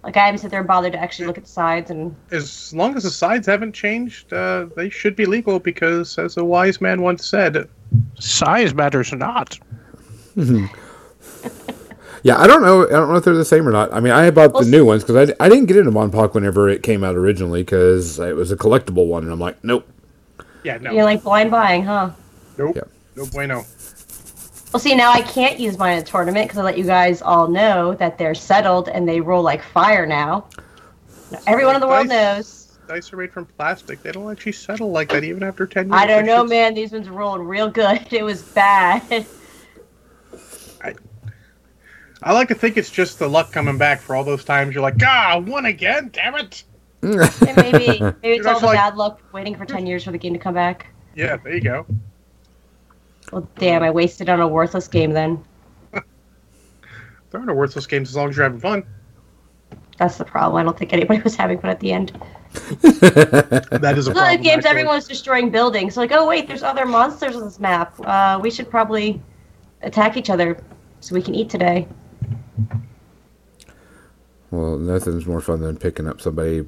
Like 0.05 0.17
I 0.19 0.27
haven't 0.27 0.39
sit 0.39 0.51
there 0.51 0.61
and 0.61 0.69
bothered 0.69 0.93
to 0.93 0.99
actually 0.99 1.27
look 1.27 1.39
at 1.39 1.45
the 1.45 1.51
sides 1.51 1.91
and 1.91 2.15
As 2.31 2.73
long 2.75 2.95
as 2.97 3.05
the 3.05 3.11
sides 3.11 3.47
haven't 3.47 3.73
changed, 3.73 4.33
uh, 4.33 4.67
they 4.77 4.91
should 4.91 5.17
be 5.17 5.25
legal 5.25 5.59
because, 5.59 6.19
as 6.19 6.37
a 6.37 6.45
wise 6.45 6.81
man 6.81 7.01
once 7.03 7.27
said, 7.27 7.69
Size 8.19 8.75
matters 8.75 9.13
not. 9.13 9.59
Yeah, 12.23 12.39
I 12.41 12.47
don't 12.47 12.63
know. 12.63 12.87
I 12.87 12.91
don't 12.91 13.11
know 13.11 13.17
if 13.17 13.25
they're 13.25 13.35
the 13.35 13.45
same 13.45 13.69
or 13.69 13.71
not. 13.71 13.93
I 13.93 14.01
mean, 14.01 14.11
I 14.15 14.31
bought 14.31 14.55
Well, 14.55 14.63
the 14.65 14.71
new 14.71 14.83
ones 14.87 15.05
because 15.05 15.29
I, 15.39 15.45
I 15.45 15.51
didn't 15.51 15.67
get 15.67 15.77
into 15.77 15.91
Monpoc 15.91 16.33
whenever 16.33 16.71
it 16.71 16.83
came 16.83 17.05
out 17.05 17.17
originally 17.17 17.63
because 17.63 18.19
it 18.19 18.35
was 18.35 18.51
a 18.51 18.57
collectible 18.57 19.07
one, 19.07 19.25
and 19.25 19.31
I'm 19.33 19.39
like, 19.39 19.63
nope. 19.63 19.87
yeah, 20.63 20.79
no, 20.79 20.91
you're 20.91 21.05
like 21.05 21.23
blind 21.23 21.51
buying, 21.51 21.85
huh? 21.85 22.13
nope, 22.57 22.77
Yeah. 22.77 22.83
no 23.15 23.27
bueno. 23.27 23.67
Well, 24.75 24.81
see, 24.81 24.97
now 24.97 25.13
I 25.13 25.23
can't 25.23 25.61
use 25.61 25.79
mine 25.79 25.99
in 25.99 26.03
a 26.03 26.05
tournament 26.05 26.49
because 26.49 26.59
I 26.59 26.63
let 26.63 26.77
you 26.77 26.83
guys 26.83 27.23
all 27.23 27.47
know 27.47 27.95
that 27.95 28.19
they're 28.19 28.35
settled 28.35 28.89
and 28.89 29.09
they 29.09 29.21
roll 29.21 29.41
like 29.41 29.63
fire 29.63 30.05
now. 30.05 30.49
Everyone 31.47 31.77
in 31.77 31.81
the 31.81 31.87
world 31.87 32.09
Dice- 32.09 32.37
knows. 32.39 32.79
Dice 32.89 33.13
are 33.13 33.17
made 33.19 33.31
from 33.33 33.47
plastic. 33.47 34.03
They 34.03 34.11
don't 34.11 34.29
actually 34.29 34.51
settle 34.51 34.91
like 34.91 35.11
that 35.11 35.23
even 35.23 35.45
after 35.45 35.65
10 35.65 35.87
years. 35.87 35.95
I 35.97 36.09
don't 36.09 36.27
know, 36.27 36.43
man. 36.43 36.75
These 36.75 36.91
ones 36.91 37.07
are 37.07 37.13
rolling 37.13 37.47
real 37.47 37.71
good. 37.71 38.05
It 38.13 38.25
was 38.25 38.43
bad. 38.43 39.25
I 42.25 42.33
like 42.33 42.49
to 42.49 42.57
think 42.57 42.77
it's 42.77 42.91
just 42.91 43.21
the 43.21 43.29
luck 43.29 43.53
coming 43.53 43.79
back 43.79 44.01
for 44.01 44.17
all 44.17 44.25
those 44.25 44.45
times 44.45 44.75
you're 44.75 44.83
like, 44.83 45.01
ah, 45.07 45.39
one 45.39 45.67
again, 45.67 46.11
damn 46.13 46.35
it. 46.35 46.65
Maybe 47.01 47.21
maybe 48.01 48.15
it's 48.23 48.45
all 48.45 48.59
the 48.59 48.67
like- 48.67 48.77
bad 48.79 48.97
luck 48.97 49.21
waiting 49.33 49.55
for 49.55 49.67
ten 49.67 49.87
years 49.87 50.03
for 50.03 50.11
the 50.11 50.19
game 50.19 50.33
to 50.33 50.39
come 50.41 50.55
back. 50.55 50.89
Yeah, 51.15 51.37
there 51.37 51.55
you 51.55 51.61
go. 51.61 51.87
Well, 53.33 53.49
damn, 53.59 53.83
I 53.83 53.91
wasted 53.91 54.29
on 54.29 54.41
a 54.41 54.47
worthless 54.49 54.87
game 54.89 55.13
then. 55.13 55.43
There 55.93 57.41
are 57.41 57.45
no 57.47 57.55
worthless 57.55 57.87
games 57.87 58.11
as 58.11 58.17
long 58.17 58.29
as 58.31 58.37
you're 58.37 58.45
having 58.45 58.61
fun. 58.61 58.85
That's 59.99 60.19
the 60.19 60.25
problem. 60.25 60.61
I 60.61 60.63
don't 60.63 60.79
think 60.79 60.93
anybody 60.93 61.21
was 61.23 61.35
having 61.35 61.59
fun 61.61 61.71
at 61.71 61.81
the 61.81 61.93
end. 61.93 62.13
That 62.81 63.95
is 63.97 64.07
a 64.07 64.13
Well, 64.13 64.23
problem. 64.23 64.37
the 64.37 64.43
games, 64.43 64.65
actually. 64.65 64.71
everyone's 64.71 65.09
destroying 65.09 65.51
buildings. 65.51 65.97
Like, 65.97 66.13
oh 66.13 66.29
wait, 66.29 66.47
there's 66.47 66.63
other 66.63 66.87
monsters 66.87 67.35
on 67.35 67.45
this 67.45 67.59
map. 67.59 67.95
Uh, 68.01 68.39
we 68.41 68.51
should 68.53 68.71
probably 68.71 69.21
attack 69.83 70.17
each 70.17 70.31
other 70.31 70.57
so 71.01 71.15
we 71.15 71.23
can 71.23 71.35
eat 71.35 71.51
today. 71.51 71.89
Well, 74.51 74.79
nothing's 74.79 75.27
more 75.27 75.41
fun 75.41 75.61
than 75.61 75.77
picking 75.77 76.07
up 76.07 76.21
somebody, 76.21 76.67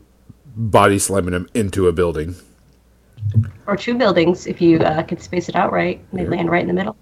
body 0.56 0.98
slamming 0.98 1.32
them 1.32 1.48
into 1.54 1.86
a 1.86 1.92
building. 1.92 2.34
Or 3.66 3.76
two 3.76 3.94
buildings 3.98 4.46
if 4.46 4.60
you 4.60 4.78
uh, 4.78 5.02
can 5.02 5.18
space 5.18 5.48
it 5.48 5.56
out 5.56 5.72
right. 5.72 6.00
And 6.10 6.20
they 6.20 6.24
Yeah. 6.24 6.30
land 6.30 6.50
right 6.50 6.62
in 6.62 6.68
the 6.68 6.74
middle. 6.74 6.96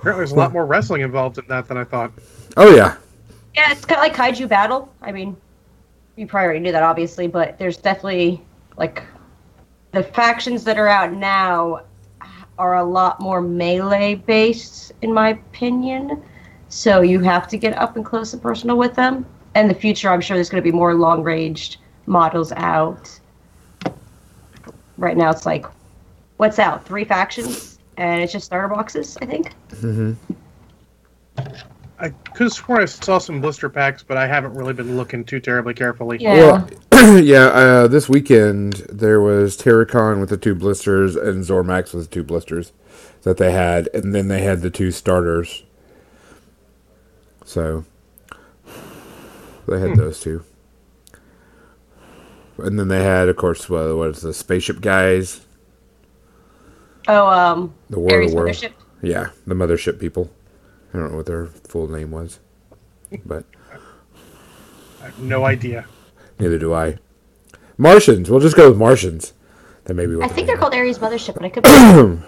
Apparently, 0.00 0.20
there's 0.20 0.32
a 0.32 0.34
lot 0.34 0.52
more 0.52 0.66
wrestling 0.66 1.02
involved 1.02 1.38
in 1.38 1.44
that 1.48 1.66
than 1.68 1.76
I 1.76 1.84
thought. 1.84 2.12
Oh 2.56 2.74
yeah, 2.74 2.96
Yeah, 3.56 3.72
it's 3.72 3.84
kind 3.84 3.98
of 3.98 4.02
like 4.02 4.14
Kaiju 4.14 4.48
Battle. 4.48 4.92
I 5.00 5.12
mean, 5.12 5.36
you 6.16 6.26
probably 6.26 6.44
already 6.44 6.60
knew 6.60 6.72
that, 6.72 6.82
obviously, 6.82 7.26
but 7.26 7.58
there's 7.58 7.76
definitely 7.76 8.44
like 8.76 9.02
the 9.92 10.02
factions 10.02 10.64
that 10.64 10.78
are 10.78 10.88
out 10.88 11.12
now 11.12 11.82
are 12.58 12.76
a 12.76 12.84
lot 12.84 13.20
more 13.20 13.40
melee 13.40 14.14
based, 14.14 14.92
in 15.02 15.12
my 15.12 15.30
opinion. 15.30 16.22
So 16.68 17.00
you 17.02 17.20
have 17.20 17.48
to 17.48 17.56
get 17.56 17.76
up 17.78 17.96
and 17.96 18.04
close 18.04 18.32
and 18.32 18.42
personal 18.42 18.76
with 18.76 18.94
them. 18.94 19.26
In 19.54 19.68
the 19.68 19.74
future, 19.74 20.10
I'm 20.10 20.20
sure 20.20 20.36
there's 20.36 20.50
going 20.50 20.62
to 20.62 20.70
be 20.70 20.76
more 20.76 20.94
long 20.94 21.22
ranged 21.22 21.78
models 22.06 22.52
out. 22.52 23.18
Right 24.96 25.16
now, 25.16 25.30
it's 25.30 25.46
like, 25.46 25.66
what's 26.36 26.58
out? 26.58 26.84
Three 26.84 27.04
factions, 27.04 27.78
and 27.96 28.22
it's 28.22 28.32
just 28.32 28.46
starter 28.46 28.68
boxes, 28.68 29.16
I 29.20 29.26
think. 29.26 29.52
I 31.98 32.08
could 32.08 32.44
have 32.44 32.52
sworn 32.52 32.82
I 32.82 32.84
saw 32.86 33.18
some 33.18 33.40
blister 33.40 33.68
packs, 33.68 34.02
but 34.02 34.16
I 34.16 34.26
haven't 34.26 34.54
really 34.54 34.72
been 34.72 34.96
looking 34.96 35.24
too 35.24 35.40
terribly 35.40 35.74
carefully. 35.74 36.18
Yeah. 36.20 36.66
Well, 36.92 37.18
yeah. 37.22 37.46
Uh, 37.46 37.88
this 37.88 38.08
weekend 38.08 38.74
there 38.90 39.20
was 39.20 39.56
Terracon 39.56 40.20
with 40.20 40.28
the 40.30 40.36
two 40.36 40.54
blisters 40.54 41.16
and 41.16 41.44
Zormax 41.44 41.94
with 41.94 42.08
the 42.08 42.14
two 42.14 42.24
blisters 42.24 42.72
that 43.22 43.36
they 43.36 43.52
had, 43.52 43.88
and 43.94 44.14
then 44.14 44.28
they 44.28 44.42
had 44.42 44.60
the 44.60 44.70
two 44.70 44.90
starters. 44.90 45.62
So 47.44 47.84
they 49.68 49.80
had 49.80 49.96
those 49.96 50.20
two, 50.20 50.44
and 52.58 52.78
then 52.78 52.88
they 52.88 53.02
had, 53.02 53.28
of 53.28 53.36
course, 53.36 53.68
what 53.68 53.96
was 53.96 54.22
the 54.22 54.32
spaceship 54.34 54.80
guys, 54.80 55.40
Oh, 57.06 57.26
um, 57.26 57.74
the 57.90 57.98
World 58.00 58.12
Ares 58.12 58.32
of 58.32 58.36
World. 58.36 58.50
Mothership. 58.50 58.72
Yeah, 59.02 59.28
the 59.46 59.54
mothership 59.54 60.00
people. 60.00 60.30
I 60.92 60.98
don't 60.98 61.10
know 61.10 61.16
what 61.18 61.26
their 61.26 61.46
full 61.46 61.88
name 61.88 62.10
was, 62.10 62.40
but 63.26 63.44
I 65.02 65.04
have 65.06 65.18
no 65.18 65.44
idea. 65.44 65.84
neither 66.38 66.58
do 66.58 66.72
I. 66.72 66.96
Martians. 67.76 68.30
We'll 68.30 68.40
just 68.40 68.56
go 68.56 68.68
with 68.70 68.78
Martians. 68.78 69.32
That 69.84 69.94
may 69.94 70.06
be 70.06 70.14
I 70.14 70.28
the 70.28 70.28
think 70.28 70.36
name 70.36 70.46
they're 70.46 70.56
called 70.56 70.74
Ares 70.74 70.98
Mothership, 70.98 71.34
but 71.34 71.44
I 71.44 71.48
could. 71.50 71.62
Be 72.22 72.26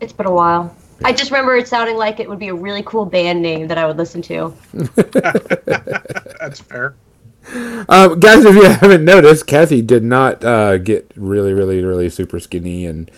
it's 0.00 0.12
been 0.12 0.26
a 0.26 0.32
while. 0.32 0.76
I 1.04 1.12
just 1.12 1.30
remember 1.32 1.56
it 1.56 1.66
sounding 1.66 1.96
like 1.96 2.20
it 2.20 2.28
would 2.28 2.38
be 2.38 2.48
a 2.48 2.54
really 2.54 2.82
cool 2.84 3.04
band 3.04 3.42
name 3.42 3.66
that 3.68 3.78
I 3.78 3.86
would 3.86 3.96
listen 3.96 4.22
to. 4.22 4.54
That's 6.40 6.60
fair. 6.60 6.94
Um, 7.88 8.20
guys, 8.20 8.44
if 8.44 8.54
you 8.54 8.64
haven't 8.64 9.04
noticed, 9.04 9.46
Kathy 9.46 9.82
did 9.82 10.04
not 10.04 10.44
uh, 10.44 10.78
get 10.78 11.10
really, 11.16 11.52
really, 11.52 11.82
really 11.82 12.08
super 12.08 12.38
skinny 12.38 12.86
and 12.86 13.10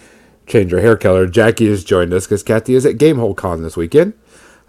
change 0.46 0.72
her 0.72 0.80
hair 0.80 0.96
color. 0.96 1.26
Jackie 1.26 1.68
has 1.68 1.84
joined 1.84 2.12
us 2.12 2.26
because 2.26 2.42
Kathy 2.42 2.74
is 2.74 2.86
at 2.86 2.96
Gamehole 2.96 3.36
Con 3.36 3.62
this 3.62 3.76
weekend. 3.76 4.14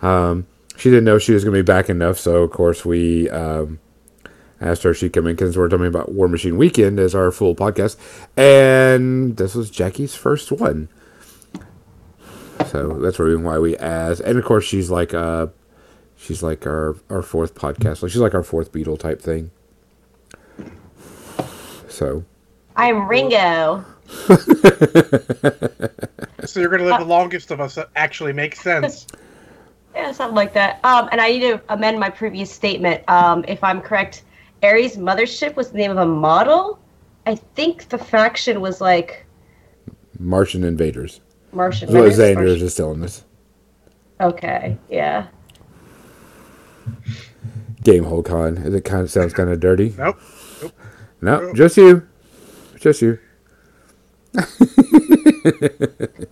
Um, 0.02 0.48
she 0.78 0.90
didn't 0.90 1.06
know 1.06 1.20
she 1.20 1.34
was 1.34 1.44
going 1.44 1.56
to 1.56 1.64
be 1.64 1.66
back 1.66 1.90
enough, 1.90 2.20
so 2.20 2.44
of 2.44 2.52
course 2.52 2.84
we 2.86 3.30
um, 3.30 3.80
asked 4.60 4.84
her 4.84 4.92
if 4.92 4.98
she'd 4.98 5.14
come 5.14 5.28
in 5.28 5.36
because 5.36 5.58
we're 5.58 5.70
talking 5.70 5.86
about 5.86 6.12
War 6.12 6.28
Machine 6.28 6.58
Weekend 6.58 7.00
as 7.00 7.16
our 7.16 7.32
full 7.32 7.56
podcast, 7.56 7.98
and 8.36 9.38
this 9.38 9.56
was 9.56 9.70
Jackie's 9.70 10.16
first 10.16 10.52
one. 10.52 10.90
So 12.68 13.00
that's 13.00 13.20
really 13.20 13.36
why 13.38 13.58
we 13.60 13.78
asked, 13.78 14.22
and 14.22 14.38
of 14.38 14.46
course 14.46 14.66
she's 14.66 14.90
like 14.90 15.14
uh 15.14 15.48
she's 16.26 16.44
like 16.44 16.66
our 16.66 16.96
our 17.10 17.22
fourth 17.22 17.56
podcast, 17.56 18.02
like 18.02 18.12
she's 18.12 18.22
like 18.22 18.34
our 18.34 18.44
fourth 18.44 18.72
Beatle 18.72 19.00
type 19.00 19.22
thing. 19.22 19.52
So 21.88 22.24
I'm 22.76 23.08
Ringo. 23.08 23.86
So 26.46 26.60
you're 26.60 26.70
going 26.70 26.82
to 26.82 26.88
live 26.88 27.00
the 27.00 27.06
longest 27.06 27.52
of 27.52 27.60
us. 27.60 27.76
That 27.76 27.90
actually 27.96 28.34
makes 28.34 28.62
sense. 28.62 29.08
Yeah, 29.96 30.12
something 30.12 30.36
like 30.36 30.52
that. 30.56 30.84
Um, 30.84 31.08
and 31.14 31.22
I 31.22 31.30
need 31.30 31.40
to 31.40 31.62
amend 31.70 31.98
my 32.02 32.10
previous 32.10 32.52
statement. 32.52 33.02
Um, 33.08 33.46
if 33.48 33.64
I'm 33.64 33.80
correct, 33.80 34.24
Aries 34.62 34.98
Mothership 34.98 35.56
was 35.56 35.72
the 35.72 35.78
name 35.78 35.90
of 35.90 35.96
a 35.96 36.06
model. 36.06 36.80
I 37.26 37.36
think 37.36 37.88
the 37.88 37.98
faction 37.98 38.60
was 38.60 38.82
like 38.82 39.26
Martian 40.20 40.66
invaders. 40.66 41.22
Martian. 41.54 41.90
That's 41.90 41.98
what 41.98 42.12
Invaders? 42.12 42.58
Xander's 42.58 42.62
is 42.62 42.76
telling 42.76 43.06
us. 43.06 43.24
Okay, 44.20 44.78
yeah. 44.90 45.28
Game 47.84 48.04
hole 48.04 48.24
con. 48.24 48.58
It 48.58 48.84
kind 48.86 49.02
of 49.04 49.12
sounds 49.12 49.34
kind 49.34 49.50
of 49.50 49.60
dirty. 49.60 49.94
Nope. 49.98 50.20
No, 51.22 51.54
just 51.54 51.78
you. 51.78 52.08
Just 52.80 53.02
you. 53.02 53.20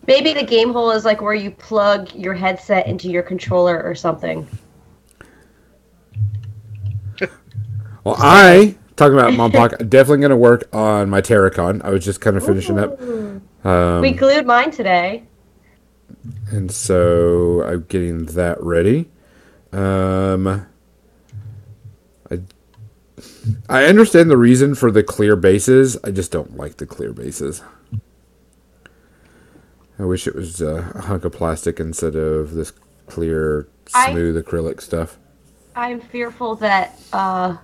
Maybe 0.08 0.34
the 0.34 0.46
game 0.48 0.74
hole 0.74 0.92
is 0.92 1.06
like 1.06 1.22
where 1.22 1.34
you 1.34 1.52
plug 1.52 2.14
your 2.14 2.34
headset 2.34 2.88
into 2.88 3.10
your 3.10 3.24
controller 3.24 3.82
or 3.82 3.96
something. 3.96 4.48
Well, 8.04 8.16
I 8.20 8.76
talking 8.98 9.18
about 9.18 9.34
mom 9.34 9.52
block. 9.52 9.72
Definitely 9.88 10.18
going 10.18 10.32
to 10.32 10.36
work 10.36 10.68
on 10.76 11.10
my 11.10 11.22
Terracon. 11.22 11.82
I 11.86 11.90
was 11.90 12.04
just 12.04 12.20
kind 12.20 12.36
of 12.36 12.46
finishing 12.46 12.78
up, 12.78 13.00
um, 13.64 14.02
we 14.02 14.12
glued 14.12 14.46
mine 14.46 14.72
today. 14.72 15.24
and 16.52 16.70
so 16.70 17.64
I'm 17.64 17.86
getting 17.88 18.26
that 18.26 18.62
ready. 18.62 19.10
Um, 19.74 20.68
I 22.32 22.40
I 23.70 23.86
understand 23.86 24.30
the 24.30 24.38
reason 24.38 24.76
for 24.76 24.92
the 24.92 25.04
clear 25.04 25.36
bases. 25.36 25.98
I 26.04 26.12
just 26.12 26.32
don't 26.32 26.58
like 26.58 26.78
the 26.78 26.86
clear 26.86 27.14
bases. 27.14 27.62
I 30.00 30.06
wish 30.06 30.28
it 30.28 30.36
was 30.36 30.62
uh, 30.62 30.92
a 30.96 31.02
hunk 31.02 31.24
of 31.26 31.34
plastic 31.34 31.80
instead 31.80 32.16
of 32.16 32.54
this 32.54 32.74
clear, 33.08 33.68
I- 33.94 34.12
smooth 34.12 34.44
acrylic 34.44 34.82
stuff. 34.82 35.18
I'm 35.76 36.00
fearful 36.02 36.56
that 36.58 37.00
uh, 37.14 37.58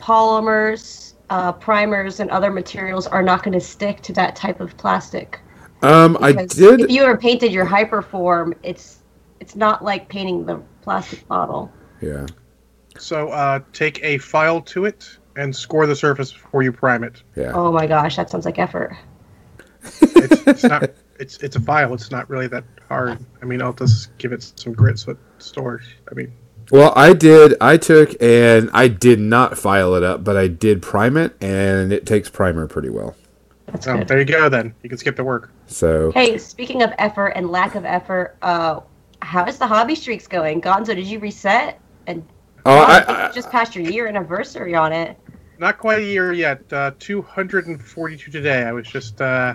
polymers, 0.00 1.14
uh, 1.30 1.52
primers, 1.52 2.18
and 2.20 2.30
other 2.30 2.50
materials 2.50 3.06
are 3.06 3.22
not 3.22 3.44
going 3.44 3.52
to 3.52 3.60
stick 3.60 4.00
to 4.02 4.12
that 4.14 4.34
type 4.34 4.60
of 4.60 4.76
plastic. 4.76 5.38
Um, 5.82 6.16
I 6.20 6.32
did. 6.32 6.80
If 6.80 6.90
you 6.90 7.02
ever 7.02 7.16
painted 7.16 7.52
your 7.52 7.66
hyperform, 7.66 8.54
it's 8.62 9.01
it's 9.42 9.56
not 9.56 9.82
like 9.82 10.08
painting 10.08 10.46
the 10.46 10.62
plastic 10.82 11.26
bottle. 11.26 11.70
Yeah. 12.00 12.26
So 12.96 13.30
uh, 13.30 13.58
take 13.72 14.02
a 14.04 14.18
file 14.18 14.60
to 14.62 14.84
it 14.84 15.18
and 15.34 15.54
score 15.54 15.84
the 15.86 15.96
surface 15.96 16.32
before 16.32 16.62
you 16.62 16.70
prime 16.70 17.02
it. 17.02 17.24
Yeah. 17.34 17.50
Oh 17.52 17.72
my 17.72 17.88
gosh, 17.88 18.14
that 18.14 18.30
sounds 18.30 18.44
like 18.44 18.60
effort. 18.60 18.96
It's, 19.82 20.46
it's 20.46 20.62
not. 20.62 20.90
It's 21.18 21.38
it's 21.38 21.56
a 21.56 21.60
file. 21.60 21.92
It's 21.92 22.12
not 22.12 22.30
really 22.30 22.46
that 22.48 22.62
hard. 22.88 23.18
I 23.40 23.44
mean, 23.44 23.60
I'll 23.60 23.72
just 23.72 24.16
give 24.18 24.32
it 24.32 24.52
some 24.54 24.72
grit 24.74 24.98
so 25.00 25.12
it 25.12 25.18
stores. 25.38 25.84
I 26.08 26.14
mean, 26.14 26.32
Well, 26.70 26.92
I 26.94 27.12
did. 27.12 27.54
I 27.60 27.78
took 27.78 28.14
and 28.22 28.70
I 28.72 28.86
did 28.86 29.18
not 29.18 29.58
file 29.58 29.96
it 29.96 30.04
up, 30.04 30.22
but 30.22 30.36
I 30.36 30.46
did 30.46 30.82
prime 30.82 31.16
it, 31.16 31.36
and 31.42 31.92
it 31.92 32.06
takes 32.06 32.30
primer 32.30 32.68
pretty 32.68 32.90
well. 32.90 33.16
That's 33.66 33.88
oh, 33.88 33.98
good. 33.98 34.08
there 34.08 34.18
you 34.20 34.24
go. 34.24 34.48
Then 34.48 34.74
you 34.82 34.88
can 34.88 34.98
skip 34.98 35.16
the 35.16 35.24
work. 35.24 35.50
So 35.66 36.12
Hey, 36.12 36.38
speaking 36.38 36.82
of 36.82 36.92
effort 36.98 37.28
and 37.28 37.50
lack 37.50 37.74
of 37.74 37.84
effort, 37.84 38.36
uh, 38.42 38.80
how 39.22 39.46
is 39.46 39.56
the 39.58 39.66
hobby 39.66 39.94
streaks 39.94 40.26
going? 40.26 40.60
Gonzo, 40.60 40.86
did 40.86 41.06
you 41.06 41.18
reset? 41.18 41.80
And 42.06 42.26
oh, 42.66 42.76
I, 42.76 42.96
I, 42.96 43.00
think 43.00 43.18
I, 43.18 43.32
just 43.32 43.50
passed 43.50 43.74
your 43.74 43.88
year 43.88 44.06
anniversary 44.08 44.74
on 44.74 44.92
it. 44.92 45.16
Not 45.58 45.78
quite 45.78 46.00
a 46.00 46.04
year 46.04 46.32
yet. 46.32 46.60
Uh, 46.72 46.90
242 46.98 48.30
today. 48.30 48.64
I 48.64 48.72
was 48.72 48.86
just. 48.86 49.20
Uh, 49.20 49.54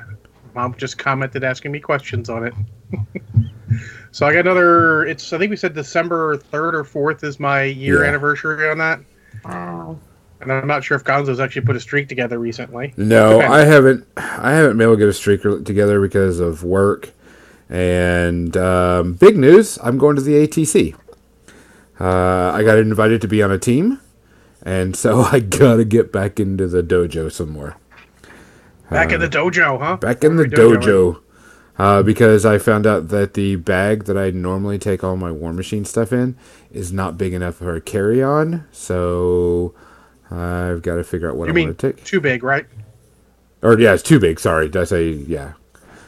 Mom 0.56 0.74
just 0.76 0.98
commented 0.98 1.44
asking 1.44 1.72
me 1.72 1.80
questions 1.80 2.30
on 2.30 2.46
it. 2.48 2.54
so 4.12 4.26
I 4.26 4.34
got 4.34 4.40
another. 4.40 5.06
It's. 5.06 5.34
I 5.34 5.38
think 5.38 5.50
we 5.50 5.58
said 5.58 5.76
December 5.76 6.38
third 6.38 6.74
or 6.74 6.84
fourth 6.84 7.24
is 7.24 7.40
my 7.40 7.64
year 7.64 8.04
Yeah. 8.04 8.10
anniversary 8.10 8.70
on 8.70 8.78
that. 8.78 9.02
Wow. 9.44 10.00
And 10.40 10.52
I'm 10.52 10.68
not 10.68 10.84
sure 10.84 10.96
if 10.96 11.04
Gonzo's 11.04 11.40
actually 11.40 11.64
put 11.64 11.76
a 11.76 11.80
streak 11.80 12.08
together 12.08 12.40
recently. 12.40 12.94
no, 12.96 13.42
I 13.42 13.66
haven't. 13.66 14.08
I 14.16 14.54
haven't 14.54 14.78
been 14.78 14.84
able 14.84 14.94
to 14.94 15.00
get 15.00 15.10
a 15.10 15.14
streak 15.14 15.42
together 15.42 16.00
because 16.00 16.40
of 16.40 16.64
work. 16.64 17.12
And 17.70 18.56
um, 18.58 19.14
big 19.14 19.38
news: 19.38 19.78
I'm 19.84 19.98
going 19.98 20.16
to 20.16 20.22
the 20.22 20.48
ATC. 20.48 20.96
Uh, 22.00 22.52
I 22.54 22.64
got 22.64 22.78
invited 22.78 23.22
to 23.22 23.28
be 23.28 23.42
on 23.44 23.52
a 23.52 23.58
team, 23.58 24.00
and 24.64 24.96
so 24.96 25.22
I 25.32 25.40
gotta 25.40 25.84
get 25.86 26.12
back 26.12 26.40
into 26.40 26.68
the 26.68 26.82
dojo 26.84 27.32
some 27.32 27.50
more. 27.50 27.76
Back 28.90 29.12
in 29.12 29.20
the 29.20 29.28
dojo, 29.28 29.80
huh? 29.80 29.86
Uh, 29.94 29.96
Back 29.98 30.24
in 30.24 30.38
the 30.38 30.44
What 30.44 30.60
are 30.60 30.70
we 30.70 30.76
dojoing? 30.78 30.82
dojo. 30.84 31.22
Uh, 31.80 32.02
because 32.02 32.44
I 32.46 32.58
found 32.58 32.88
out 32.88 33.10
that 33.10 33.36
the 33.36 33.56
bag 33.58 34.06
that 34.06 34.18
I 34.18 34.32
normally 34.32 34.80
take 34.80 35.04
all 35.04 35.16
my 35.16 35.32
War 35.32 35.54
Machine 35.54 35.86
stuff 35.86 36.12
in 36.12 36.36
is 36.72 36.92
not 36.92 37.18
big 37.20 37.34
enough 37.34 37.56
for 37.56 37.76
a 37.76 37.82
carry 37.82 38.24
on. 38.24 38.66
So 38.72 39.76
I've 40.32 40.82
got 40.82 40.96
to 40.96 41.04
figure 41.04 41.30
out 41.30 41.36
what 41.36 41.46
You 41.46 41.50
I'm 41.50 41.56
going 41.56 41.76
to 41.76 41.94
take. 41.94 42.04
too 42.04 42.20
big, 42.20 42.42
right? 42.42 42.66
Or, 43.62 43.78
yeah, 43.80 43.94
it's 43.94 44.02
too 44.02 44.20
big. 44.20 44.40
Sorry. 44.40 44.70
Did 44.70 44.82
I 44.82 44.86
say, 44.86 45.10
yeah. 45.10 45.54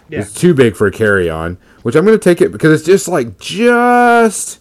Yeah. 0.09 0.21
It's 0.21 0.33
too 0.33 0.53
big 0.53 0.75
for 0.75 0.87
a 0.87 0.91
carry 0.91 1.29
on, 1.29 1.57
which 1.83 1.95
I'm 1.95 2.05
going 2.05 2.17
to 2.17 2.23
take 2.23 2.41
it 2.41 2.51
because 2.51 2.73
it's 2.73 2.85
just 2.85 3.07
like, 3.07 3.39
just. 3.39 4.59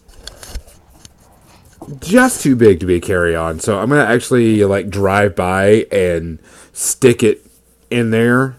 Just 2.01 2.43
too 2.43 2.55
big 2.55 2.81
to 2.81 2.87
be 2.87 2.97
a 2.97 3.01
carry 3.01 3.35
on. 3.35 3.61
So 3.61 3.79
I'm 3.79 3.89
going 3.89 4.05
to 4.05 4.13
actually 4.13 4.63
like 4.65 4.91
drive 4.91 5.35
by 5.35 5.87
and 5.91 6.39
stick 6.73 7.23
it 7.23 7.47
in 7.91 8.11
there 8.11 8.57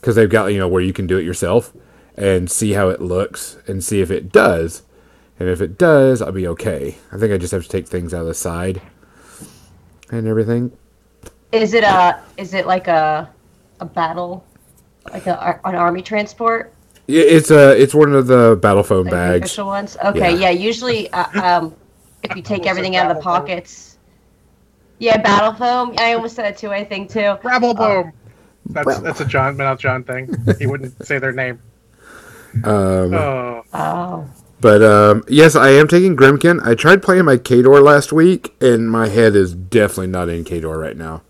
because 0.00 0.16
they've 0.16 0.28
got 0.30 0.46
you 0.52 0.58
know 0.58 0.68
where 0.68 0.82
you 0.82 0.92
can 0.92 1.06
do 1.06 1.16
it 1.16 1.24
yourself 1.24 1.72
and 2.16 2.50
see 2.50 2.72
how 2.72 2.88
it 2.88 3.00
looks 3.00 3.58
and 3.66 3.84
see 3.84 4.00
if 4.00 4.10
it 4.10 4.32
does 4.32 4.82
and 5.38 5.48
if 5.48 5.60
it 5.60 5.78
does 5.78 6.20
i'll 6.22 6.32
be 6.32 6.46
okay 6.46 6.96
i 7.12 7.18
think 7.18 7.32
i 7.32 7.36
just 7.36 7.52
have 7.52 7.62
to 7.62 7.68
take 7.68 7.86
things 7.86 8.12
out 8.14 8.22
of 8.22 8.26
the 8.26 8.34
side 8.34 8.80
and 10.10 10.26
everything 10.26 10.72
Is 11.52 11.74
it 11.74 11.84
a? 11.84 12.20
Is 12.36 12.54
it 12.54 12.66
like 12.66 12.88
a, 12.88 13.30
a 13.80 13.84
battle, 13.84 14.44
like 15.12 15.26
a, 15.26 15.60
an 15.64 15.74
army 15.74 16.02
transport? 16.02 16.72
Yeah, 17.06 17.22
it's 17.22 17.50
a 17.50 17.80
it's 17.80 17.94
one 17.94 18.12
of 18.14 18.26
the 18.26 18.58
battle 18.60 18.82
foam 18.82 19.04
Like 19.04 19.12
bags 19.12 19.46
official 19.46 19.66
ones. 19.66 19.96
Okay, 20.04 20.32
Yeah. 20.32 20.50
yeah. 20.50 20.50
usually, 20.50 21.10
uh, 21.12 21.42
um, 21.60 21.74
if 22.22 22.34
you 22.36 22.42
take 22.42 22.66
everything 22.66 22.96
out 22.96 23.10
of 23.10 23.16
the 23.16 23.22
battle 23.22 23.38
foam. 23.38 23.46
pockets. 23.46 23.98
Yeah, 24.98 25.18
battle 25.18 25.52
foam. 25.52 25.94
I 25.98 26.14
almost 26.14 26.34
said 26.36 26.46
it 26.46 26.56
too. 26.58 26.70
I 26.72 26.82
think 26.84 27.10
too. 27.10 27.36
Rabble 27.44 27.74
Oh. 27.78 28.02
boom. 28.02 28.12
That's 28.70 28.98
that's 29.00 29.20
a 29.20 29.24
John, 29.24 29.56
not 29.56 29.78
John 29.78 30.02
thing. 30.02 30.34
He 30.58 30.66
wouldn't 30.66 31.06
say 31.06 31.18
their 31.18 31.32
name. 31.32 31.60
um 32.64 33.14
Oh, 33.14 33.62
Oh. 33.74 34.24
but 34.60 34.82
um 34.82 35.22
yes 35.28 35.54
i 35.54 35.68
am 35.68 35.86
taking 35.86 36.16
grymkin 36.16 36.66
i 36.66 36.74
tried 36.74 37.02
playing 37.02 37.26
my 37.26 37.36
khador 37.36 37.82
last 37.82 38.12
week 38.14 38.54
and 38.62 38.90
my 38.90 39.08
head 39.08 39.36
is 39.36 39.52
definitely 39.54 40.06
not 40.06 40.30
in 40.30 40.42
khador 40.42 40.80
right 40.80 40.96
now 40.96 41.20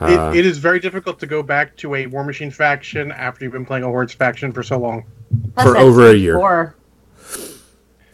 Uh, 0.00 0.32
it, 0.32 0.40
it 0.40 0.46
is 0.46 0.58
very 0.58 0.78
difficult 0.78 1.18
to 1.18 1.26
go 1.26 1.42
back 1.42 1.76
to 1.76 1.94
a 1.94 2.06
War 2.06 2.24
Machine 2.24 2.50
faction 2.50 3.10
after 3.10 3.44
you've 3.44 3.52
been 3.52 3.66
playing 3.66 3.84
a 3.84 3.88
Hordes 3.88 4.12
faction 4.12 4.52
for 4.52 4.62
so 4.62 4.78
long. 4.78 5.04
For 5.60 5.76
over 5.76 6.10
a 6.10 6.14
year. 6.14 6.34
Four. 6.34 6.76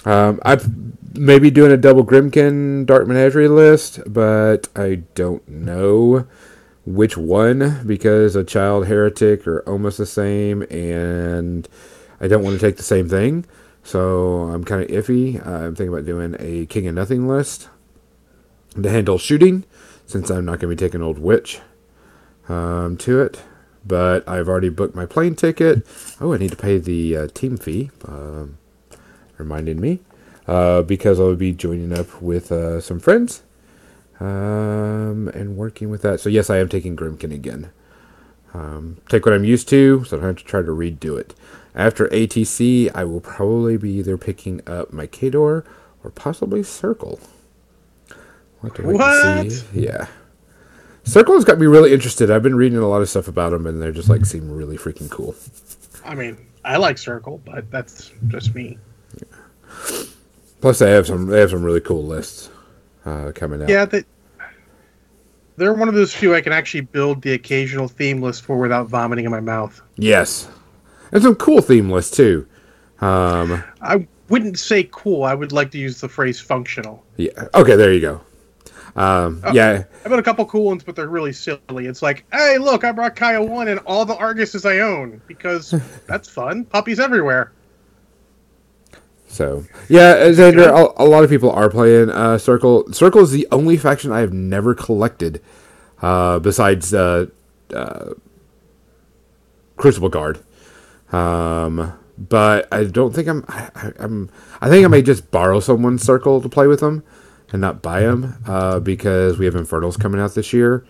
Um, 0.06 0.40
I'm 0.44 0.96
maybe 1.14 1.50
doing 1.50 1.72
a 1.72 1.76
double 1.76 2.04
Grymkin 2.04 2.86
Dark 2.86 3.06
Menagerie 3.06 3.48
list, 3.48 4.00
but 4.06 4.68
I 4.74 5.02
don't 5.14 5.46
know 5.48 6.26
which 6.86 7.16
one 7.16 7.86
because 7.86 8.36
a 8.36 8.44
Child 8.44 8.86
Heretic 8.86 9.46
are 9.46 9.60
almost 9.68 9.98
the 9.98 10.06
same, 10.06 10.62
and 10.70 11.68
I 12.20 12.28
don't 12.28 12.42
want 12.42 12.58
to 12.58 12.66
take 12.66 12.76
the 12.76 12.82
same 12.82 13.08
thing. 13.08 13.44
So 13.82 14.44
I'm 14.44 14.64
kind 14.64 14.82
of 14.82 14.88
iffy. 14.88 15.46
Uh, 15.46 15.66
I'm 15.66 15.74
thinking 15.74 15.92
about 15.92 16.06
doing 16.06 16.34
a 16.38 16.64
King 16.66 16.86
of 16.88 16.94
Nothing 16.94 17.28
list 17.28 17.68
to 18.82 18.90
handle 18.90 19.18
shooting, 19.18 19.64
since 20.06 20.30
I'm 20.30 20.46
not 20.46 20.58
going 20.58 20.74
to 20.74 20.76
be 20.76 20.76
taking 20.76 21.02
Old 21.02 21.18
Witch 21.18 21.60
um, 22.48 22.96
to 22.98 23.20
it. 23.20 23.42
But 23.86 24.26
I've 24.28 24.48
already 24.48 24.70
booked 24.70 24.94
my 24.94 25.04
plane 25.06 25.34
ticket. 25.34 25.86
Oh, 26.20 26.32
I 26.32 26.38
need 26.38 26.50
to 26.52 26.56
pay 26.56 26.78
the 26.78 27.16
uh, 27.16 27.28
team 27.34 27.56
fee. 27.56 27.90
Um, 28.06 28.58
reminding 29.38 29.80
me 29.80 30.00
uh, 30.46 30.82
because 30.82 31.20
I'll 31.20 31.34
be 31.36 31.52
joining 31.52 31.92
up 31.96 32.20
with 32.22 32.52
uh, 32.52 32.80
some 32.80 33.00
friends 33.00 33.42
um, 34.20 35.28
and 35.34 35.56
working 35.56 35.90
with 35.90 36.02
that. 36.02 36.20
So 36.20 36.28
yes, 36.28 36.50
I 36.50 36.58
am 36.58 36.68
taking 36.68 36.96
Grymkin 36.96 37.32
again. 37.34 37.70
Um, 38.52 38.98
take 39.08 39.26
what 39.26 39.34
I'm 39.34 39.44
used 39.44 39.68
to, 39.70 40.04
so 40.04 40.16
I 40.16 40.20
don't 40.20 40.28
have 40.28 40.36
to 40.38 40.44
try 40.44 40.60
to 40.62 40.68
redo 40.68 41.18
it. 41.18 41.34
After 41.74 42.06
ATC, 42.08 42.90
I 42.94 43.04
will 43.04 43.20
probably 43.20 43.76
be 43.76 43.90
either 43.94 44.16
picking 44.16 44.60
up 44.66 44.92
my 44.92 45.08
Khador 45.08 45.64
or 46.04 46.10
possibly 46.14 46.62
Circle. 46.62 47.18
We'll 48.62 48.70
have 48.70 48.74
to 48.74 48.82
wait 48.82 49.00
and 49.00 49.42
What? 49.42 49.52
see. 49.52 49.80
Yeah. 49.80 50.06
Circle 51.04 51.34
has 51.34 51.44
got 51.44 51.58
me 51.58 51.66
really 51.66 51.92
interested. 51.92 52.30
I've 52.30 52.42
been 52.42 52.54
reading 52.56 52.78
a 52.78 52.88
lot 52.88 53.02
of 53.02 53.08
stuff 53.08 53.28
about 53.28 53.50
them, 53.50 53.66
and 53.66 53.80
they're 53.80 53.92
just 53.92 54.08
like 54.08 54.24
seem 54.24 54.50
really 54.50 54.76
freaking 54.78 55.10
cool. 55.10 55.34
I 56.04 56.14
mean, 56.14 56.36
I 56.64 56.76
like 56.78 56.98
Circle, 56.98 57.40
but 57.44 57.70
that's 57.70 58.10
just 58.28 58.54
me. 58.54 58.78
Plus, 60.60 60.78
they 60.78 60.90
have 60.90 61.06
some 61.06 61.26
they 61.26 61.40
have 61.40 61.50
some 61.50 61.62
really 61.62 61.80
cool 61.80 62.02
lists 62.02 62.48
uh, 63.04 63.32
coming 63.34 63.62
out. 63.62 63.68
Yeah, 63.68 63.84
they, 63.84 64.04
they're 65.56 65.74
one 65.74 65.88
of 65.88 65.94
those 65.94 66.14
few 66.14 66.34
I 66.34 66.40
can 66.40 66.52
actually 66.54 66.80
build 66.80 67.20
the 67.20 67.34
occasional 67.34 67.86
theme 67.86 68.22
list 68.22 68.42
for 68.42 68.56
without 68.58 68.88
vomiting 68.88 69.26
in 69.26 69.30
my 69.30 69.40
mouth. 69.40 69.80
Yes, 69.96 70.48
and 71.12 71.22
some 71.22 71.34
cool 71.34 71.60
theme 71.60 71.90
lists 71.90 72.16
too. 72.16 72.48
Um, 73.02 73.62
I 73.82 74.06
wouldn't 74.30 74.58
say 74.58 74.88
cool. 74.90 75.24
I 75.24 75.34
would 75.34 75.52
like 75.52 75.70
to 75.72 75.78
use 75.78 76.00
the 76.00 76.08
phrase 76.08 76.40
functional. 76.40 77.04
yeah. 77.18 77.30
Okay, 77.52 77.76
there 77.76 77.92
you 77.92 78.00
go. 78.00 78.22
Um, 78.96 79.40
Oh. 79.44 79.52
yeah, 79.52 79.84
I've 80.04 80.10
got 80.10 80.18
a 80.20 80.22
couple 80.22 80.44
cool 80.46 80.66
ones, 80.66 80.84
but 80.84 80.94
they're 80.94 81.08
really 81.08 81.32
silly. 81.32 81.86
It's 81.86 82.00
like, 82.02 82.24
hey, 82.32 82.58
look, 82.58 82.84
I 82.84 82.92
brought 82.92 83.16
Kaya 83.16 83.42
one 83.42 83.66
and 83.68 83.80
all 83.80 84.04
the 84.04 84.14
Arguses 84.14 84.64
I 84.68 84.80
own 84.80 85.20
because 85.26 85.74
that's 86.06 86.28
fun. 86.28 86.64
Puppies 86.64 87.00
everywhere. 87.00 87.52
So 89.26 89.64
yeah, 89.88 90.14
Xander, 90.28 90.68
a, 90.68 91.02
a 91.02 91.06
lot 91.06 91.24
of 91.24 91.30
people 91.30 91.50
are 91.50 91.68
playing 91.68 92.10
uh, 92.10 92.38
Circle. 92.38 92.92
Circle 92.92 93.22
is 93.22 93.32
the 93.32 93.48
only 93.50 93.76
faction 93.76 94.12
I 94.12 94.20
have 94.20 94.32
never 94.32 94.76
collected, 94.76 95.42
uh, 96.00 96.38
besides 96.38 96.94
uh, 96.94 97.26
uh, 97.74 98.10
Crucible 99.76 100.08
Guard. 100.08 100.38
Um, 101.12 101.92
but 102.16 102.68
I 102.72 102.84
don't 102.84 103.12
think 103.12 103.26
I'm. 103.26 103.44
I, 103.48 103.70
I, 103.74 103.92
I'm. 103.98 104.30
I 104.60 104.68
think 104.68 104.84
I 104.84 104.88
may 104.88 105.02
just 105.02 105.32
borrow 105.32 105.58
someone's 105.58 106.02
Circle 106.04 106.40
to 106.40 106.48
play 106.48 106.68
with 106.68 106.78
them, 106.78 107.02
and 107.54 107.60
not 107.60 107.80
buy 107.82 108.00
them 108.00 108.34
uh, 108.48 108.80
because 108.80 109.38
we 109.38 109.44
have 109.44 109.54
Infernals 109.54 109.96
coming 109.96 110.20
out 110.20 110.34
this 110.34 110.52
year, 110.52 110.84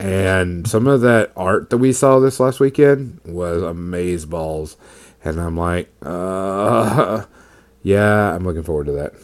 and 0.00 0.66
some 0.66 0.88
of 0.88 1.00
that 1.02 1.30
art 1.36 1.70
that 1.70 1.78
we 1.78 1.92
saw 1.92 2.18
this 2.18 2.40
last 2.40 2.58
weekend 2.58 3.20
was 3.24 3.62
amaze 3.62 4.26
balls, 4.26 4.76
and 5.24 5.40
I'm 5.40 5.56
like, 5.56 5.88
uh. 6.02 7.24
Yeah, 7.84 8.34
I'm 8.34 8.44
looking 8.44 8.64
forward 8.64 8.86
to 8.86 8.92
that. 8.92 9.14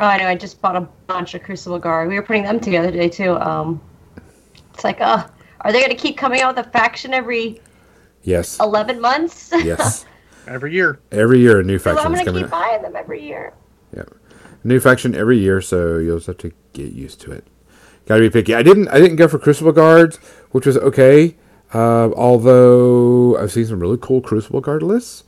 Oh, 0.00 0.04
I 0.04 0.18
know. 0.18 0.26
I 0.26 0.34
just 0.34 0.60
bought 0.60 0.74
a 0.76 0.80
bunch 1.06 1.34
of 1.34 1.42
Crucible 1.44 1.78
Guard. 1.78 2.08
We 2.08 2.16
were 2.16 2.22
putting 2.22 2.42
them 2.42 2.58
together 2.58 2.90
today 2.90 3.08
too. 3.08 3.36
Um, 3.36 3.80
it's 4.74 4.82
like, 4.82 5.00
uh, 5.00 5.26
are 5.60 5.72
they 5.72 5.78
going 5.78 5.90
to 5.90 5.96
keep 5.96 6.18
coming 6.18 6.40
out 6.42 6.56
with 6.56 6.66
a 6.66 6.70
faction 6.70 7.14
every 7.14 7.60
Yes. 8.24 8.58
11 8.60 9.00
months? 9.00 9.52
Yes. 9.64 10.04
Every 10.48 10.74
year. 10.74 10.98
Every 11.12 11.38
year 11.38 11.60
a 11.60 11.62
new 11.62 11.78
faction. 11.78 12.02
so 12.02 12.06
I'm 12.06 12.12
going 12.12 12.24
to 12.24 12.30
coming 12.30 12.44
keep 12.44 12.52
out. 12.52 12.60
buying 12.68 12.82
them 12.82 12.96
every 12.96 13.22
year. 13.22 13.54
Yeah. 13.96 14.02
New 14.62 14.80
faction 14.80 15.14
every 15.14 15.38
year, 15.38 15.60
so 15.60 15.98
you'll 15.98 16.18
just 16.18 16.26
have 16.26 16.38
to 16.38 16.52
get 16.72 16.92
used 16.92 17.20
to 17.22 17.32
it. 17.32 17.46
Gotta 18.06 18.20
be 18.20 18.30
picky. 18.30 18.54
I 18.54 18.62
didn't 18.62 18.88
I 18.88 18.98
didn't 19.00 19.16
go 19.16 19.28
for 19.28 19.38
Crucible 19.38 19.72
Guards, 19.72 20.16
which 20.50 20.66
was 20.66 20.76
okay. 20.78 21.36
Uh, 21.72 22.10
although 22.16 23.38
I've 23.38 23.52
seen 23.52 23.66
some 23.66 23.80
really 23.80 23.98
cool 24.00 24.20
Crucible 24.20 24.60
Guard 24.60 24.82
lists. 24.82 25.24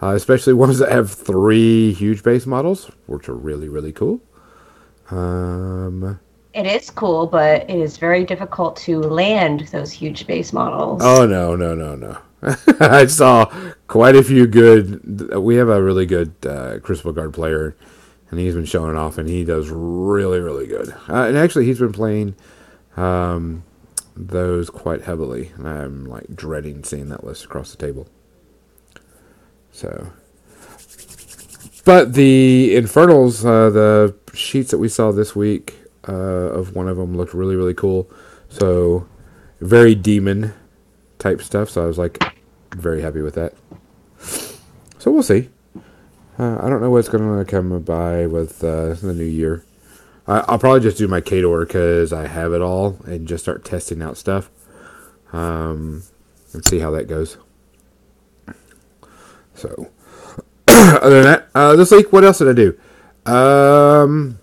Uh, 0.00 0.14
especially 0.14 0.52
ones 0.66 0.78
that 0.78 0.92
have 0.92 1.10
three 1.10 1.92
huge 1.92 2.22
base 2.22 2.46
models, 2.46 2.90
which 3.06 3.28
are 3.28 3.34
really, 3.34 3.68
really 3.68 3.92
cool. 3.92 4.20
Um, 5.10 6.20
It 6.54 6.66
is 6.66 6.90
cool, 6.90 7.26
but 7.26 7.68
it 7.68 7.76
is 7.78 7.96
very 7.98 8.24
difficult 8.24 8.76
to 8.78 9.00
land 9.00 9.68
those 9.72 9.90
huge 9.92 10.26
base 10.26 10.52
models. 10.52 11.00
Oh 11.02 11.26
no, 11.26 11.56
no, 11.56 11.74
no, 11.74 11.94
no! 11.94 12.18
I 12.80 13.06
saw 13.06 13.46
quite 13.86 14.16
a 14.16 14.22
few 14.22 14.46
good. 14.46 15.34
We 15.36 15.56
have 15.56 15.68
a 15.68 15.82
really 15.82 16.06
good 16.06 16.34
uh, 16.46 16.78
Crucible 16.80 17.12
Guard 17.12 17.32
player, 17.34 17.76
and 18.30 18.38
he's 18.38 18.54
been 18.54 18.64
showing 18.64 18.96
off, 18.96 19.18
and 19.18 19.28
he 19.28 19.44
does 19.44 19.70
really, 19.70 20.40
really 20.40 20.66
good. 20.66 20.90
Uh, 21.08 21.24
and 21.24 21.36
actually, 21.36 21.66
he's 21.66 21.78
been 21.78 21.92
playing 21.92 22.34
um, 22.96 23.64
those 24.16 24.70
quite 24.70 25.02
heavily, 25.02 25.52
and 25.56 25.68
I'm 25.68 26.04
like 26.04 26.34
dreading 26.34 26.84
seeing 26.84 27.08
that 27.08 27.24
list 27.24 27.44
across 27.44 27.70
the 27.70 27.78
table. 27.78 28.08
So, 29.72 30.10
but 31.84 32.14
the 32.14 32.74
Infernals, 32.76 33.44
uh, 33.44 33.70
the 33.70 34.14
sheets 34.34 34.70
that 34.70 34.78
we 34.78 34.88
saw 34.88 35.12
this 35.12 35.34
week 35.34 35.74
uh, 36.08 36.12
of 36.12 36.74
one 36.74 36.88
of 36.88 36.96
them 36.96 37.16
looked 37.16 37.34
really, 37.34 37.56
really 37.56 37.74
cool. 37.74 38.10
So, 38.48 39.06
very 39.60 39.94
demon 39.94 40.54
type 41.18 41.42
stuff. 41.42 41.70
So 41.70 41.82
I 41.82 41.86
was 41.86 41.98
like, 41.98 42.34
very 42.74 43.02
happy 43.02 43.20
with 43.20 43.34
that. 43.34 43.54
So 44.98 45.10
we'll 45.10 45.22
see. 45.22 45.50
Uh, 46.38 46.56
I 46.62 46.68
don't 46.68 46.80
know 46.80 46.90
what's 46.90 47.08
going 47.08 47.36
to 47.36 47.44
come 47.50 47.80
by 47.82 48.26
with 48.26 48.62
uh, 48.62 48.94
the 48.94 49.12
new 49.12 49.24
year. 49.24 49.64
I, 50.28 50.44
I'll 50.46 50.58
probably 50.58 50.80
just 50.80 50.96
do 50.96 51.08
my 51.08 51.20
Khador 51.20 51.66
because 51.66 52.12
I 52.12 52.28
have 52.28 52.52
it 52.52 52.62
all 52.62 52.96
and 53.06 53.26
just 53.26 53.42
start 53.42 53.64
testing 53.64 54.00
out 54.02 54.16
stuff 54.16 54.48
um, 55.32 56.04
and 56.52 56.64
see 56.64 56.78
how 56.78 56.92
that 56.92 57.08
goes. 57.08 57.38
So, 59.54 59.90
other 60.68 61.22
than 61.22 61.24
that, 61.24 61.48
uh, 61.56 61.74
this 61.74 61.90
week, 61.90 62.12
what 62.12 62.22
else 62.22 62.38
did 62.38 62.48
I 62.48 62.52
do? 62.52 62.78
Um, 63.28 64.38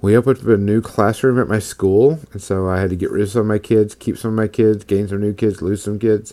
we 0.00 0.16
opened 0.16 0.38
up 0.38 0.46
a 0.46 0.56
new 0.56 0.80
classroom 0.80 1.38
at 1.38 1.48
my 1.48 1.58
school, 1.58 2.20
and 2.32 2.40
so 2.40 2.66
I 2.66 2.80
had 2.80 2.88
to 2.88 2.96
get 2.96 3.10
rid 3.10 3.22
of 3.22 3.30
some 3.30 3.42
of 3.42 3.46
my 3.46 3.58
kids, 3.58 3.94
keep 3.94 4.16
some 4.16 4.30
of 4.30 4.36
my 4.36 4.48
kids, 4.48 4.84
gain 4.84 5.06
some 5.08 5.20
new 5.20 5.34
kids, 5.34 5.60
lose 5.60 5.82
some 5.82 5.98
kids. 5.98 6.32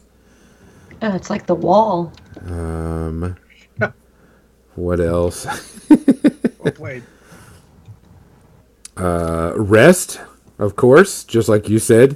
Oh, 1.01 1.13
it's 1.13 1.29
like 1.29 1.45
the 1.45 1.55
wall. 1.55 2.13
Um, 2.45 3.35
what 4.75 4.99
else? 4.99 5.45
Oh, 5.91 6.71
wait. 6.79 7.03
Uh, 8.97 9.51
rest, 9.57 10.21
of 10.57 10.75
course, 10.77 11.25
just 11.25 11.49
like 11.49 11.67
you 11.67 11.79
said, 11.79 12.15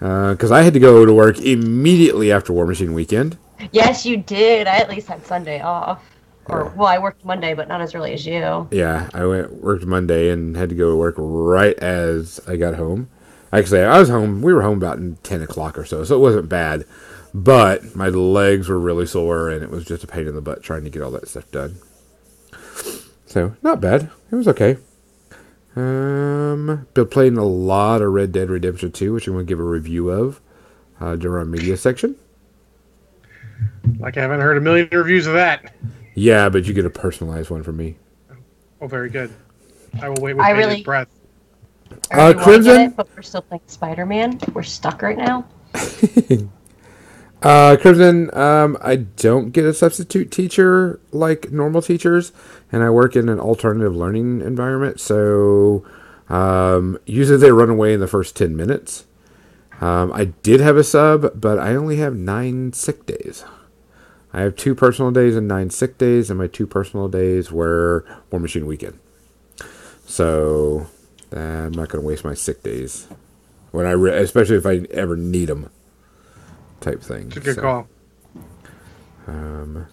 because 0.00 0.50
I 0.50 0.62
had 0.62 0.72
to 0.72 0.80
go 0.80 1.04
to 1.04 1.12
work 1.12 1.38
immediately 1.40 2.32
after 2.32 2.54
War 2.54 2.66
Machine 2.66 2.94
Weekend. 2.94 3.36
Yes, 3.72 4.06
you 4.06 4.16
did. 4.16 4.66
I 4.66 4.78
at 4.78 4.88
least 4.88 5.08
had 5.08 5.26
Sunday 5.26 5.60
off. 5.60 6.02
Or, 6.46 6.64
Yeah. 6.64 6.72
well, 6.74 6.88
I 6.88 6.98
worked 6.98 7.24
Monday, 7.24 7.52
but 7.52 7.68
not 7.68 7.82
as 7.82 7.94
early 7.94 8.14
as 8.14 8.24
you. 8.24 8.66
Yeah, 8.70 9.10
I 9.12 9.26
went 9.26 9.52
worked 9.62 9.84
Monday 9.84 10.30
and 10.30 10.56
had 10.56 10.70
to 10.70 10.74
go 10.74 10.88
to 10.88 10.96
work 10.96 11.16
right 11.18 11.76
as 11.80 12.40
I 12.46 12.56
got 12.56 12.76
home. 12.76 13.10
Actually, 13.52 13.82
I 13.82 13.98
was 13.98 14.08
home. 14.08 14.40
We 14.40 14.54
were 14.54 14.62
home 14.62 14.78
about 14.78 14.98
ten 15.22 15.42
o'clock 15.42 15.76
or 15.76 15.84
so, 15.84 16.02
so 16.04 16.16
it 16.16 16.20
wasn't 16.20 16.48
bad. 16.48 16.84
But 17.34 17.94
my 17.94 18.08
legs 18.08 18.68
were 18.70 18.78
really 18.78 19.04
sore, 19.06 19.50
and 19.50 19.62
it 19.62 19.70
was 19.70 19.84
just 19.84 20.02
a 20.02 20.06
pain 20.06 20.26
in 20.26 20.34
the 20.34 20.40
butt 20.40 20.62
trying 20.62 20.84
to 20.84 20.90
get 20.90 21.02
all 21.02 21.10
that 21.10 21.28
stuff 21.28 21.50
done. 21.50 21.76
So 23.36 23.54
not 23.60 23.82
bad. 23.82 24.08
It 24.30 24.34
was 24.34 24.48
okay. 24.48 24.78
Um, 25.76 26.86
been 26.94 27.06
playing 27.08 27.36
a 27.36 27.44
lot 27.44 28.00
of 28.00 28.10
Red 28.10 28.32
Dead 28.32 28.48
Redemption 28.48 28.92
2, 28.92 29.12
which 29.12 29.26
I'm 29.26 29.34
going 29.34 29.44
to 29.44 29.46
give 29.48 29.60
a 29.60 29.62
review 29.62 30.08
of 30.08 30.40
uh, 31.02 31.16
during 31.16 31.40
our 31.40 31.44
media 31.44 31.76
section. 31.76 32.16
Like 33.98 34.16
I 34.16 34.22
haven't 34.22 34.40
heard 34.40 34.56
a 34.56 34.60
million 34.62 34.88
reviews 34.90 35.26
of 35.26 35.34
that. 35.34 35.74
Yeah, 36.14 36.48
but 36.48 36.64
you 36.64 36.72
get 36.72 36.86
a 36.86 36.90
personalized 36.90 37.50
one 37.50 37.62
from 37.62 37.76
me. 37.76 37.96
Oh, 38.80 38.86
very 38.86 39.10
good. 39.10 39.30
I 40.00 40.08
will 40.08 40.22
wait 40.22 40.32
with 40.32 40.46
I 40.46 40.54
bated 40.54 40.68
really- 40.70 40.82
breath. 40.82 41.08
I 42.10 42.16
really 42.16 42.22
Uh, 42.22 42.32
wanna 42.32 42.42
Crimson? 42.42 42.80
It, 42.80 42.96
but 42.96 43.08
we're 43.14 43.20
still 43.20 43.42
playing 43.42 43.60
Spider 43.66 44.06
Man. 44.06 44.40
We're 44.54 44.62
stuck 44.62 45.02
right 45.02 45.18
now. 45.18 45.44
Uh, 47.42 47.76
Crimson, 47.80 48.36
um, 48.36 48.76
I 48.80 48.96
don't 48.96 49.50
get 49.50 49.64
a 49.64 49.74
substitute 49.74 50.30
teacher 50.30 51.00
like 51.12 51.52
normal 51.52 51.82
teachers, 51.82 52.32
and 52.72 52.82
I 52.82 52.90
work 52.90 53.14
in 53.14 53.28
an 53.28 53.38
alternative 53.38 53.94
learning 53.94 54.40
environment. 54.40 55.00
So 55.00 55.84
um, 56.28 56.98
usually 57.06 57.38
they 57.38 57.52
run 57.52 57.70
away 57.70 57.92
in 57.92 58.00
the 58.00 58.08
first 58.08 58.36
10 58.36 58.56
minutes. 58.56 59.04
Um, 59.80 60.12
I 60.12 60.26
did 60.42 60.60
have 60.60 60.76
a 60.76 60.84
sub, 60.84 61.38
but 61.38 61.58
I 61.58 61.74
only 61.74 61.96
have 61.96 62.16
nine 62.16 62.72
sick 62.72 63.04
days. 63.04 63.44
I 64.32 64.40
have 64.40 64.56
two 64.56 64.74
personal 64.74 65.10
days 65.10 65.36
and 65.36 65.46
nine 65.46 65.70
sick 65.70 65.98
days, 65.98 66.30
and 66.30 66.38
my 66.38 66.46
two 66.46 66.66
personal 66.66 67.08
days 67.08 67.52
were 67.52 68.04
War 68.30 68.40
Machine 68.40 68.66
Weekend. 68.66 68.98
So 70.06 70.88
I'm 71.32 71.72
not 71.72 71.88
going 71.88 72.02
to 72.02 72.06
waste 72.06 72.24
my 72.24 72.34
sick 72.34 72.62
days 72.62 73.08
when 73.70 73.86
I, 73.86 73.92
re- 73.92 74.16
especially 74.16 74.56
if 74.56 74.66
I 74.66 74.86
ever 74.90 75.16
need 75.16 75.46
them, 75.46 75.70
type 76.86 77.02
thing. 77.02 77.26
It's 77.26 77.36
a 77.36 77.40
good 77.40 77.56
So, 77.56 77.62
call. 77.62 77.88
Um, 79.26 79.86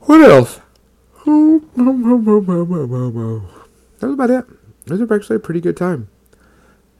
what 0.00 0.20
else? 0.20 0.60
That 1.24 1.62
was 4.06 4.12
about 4.12 4.30
it. 4.30 4.44
It 4.86 4.92
was 4.92 5.10
actually 5.10 5.36
a 5.36 5.40
pretty 5.40 5.60
good 5.60 5.76
time. 5.76 6.08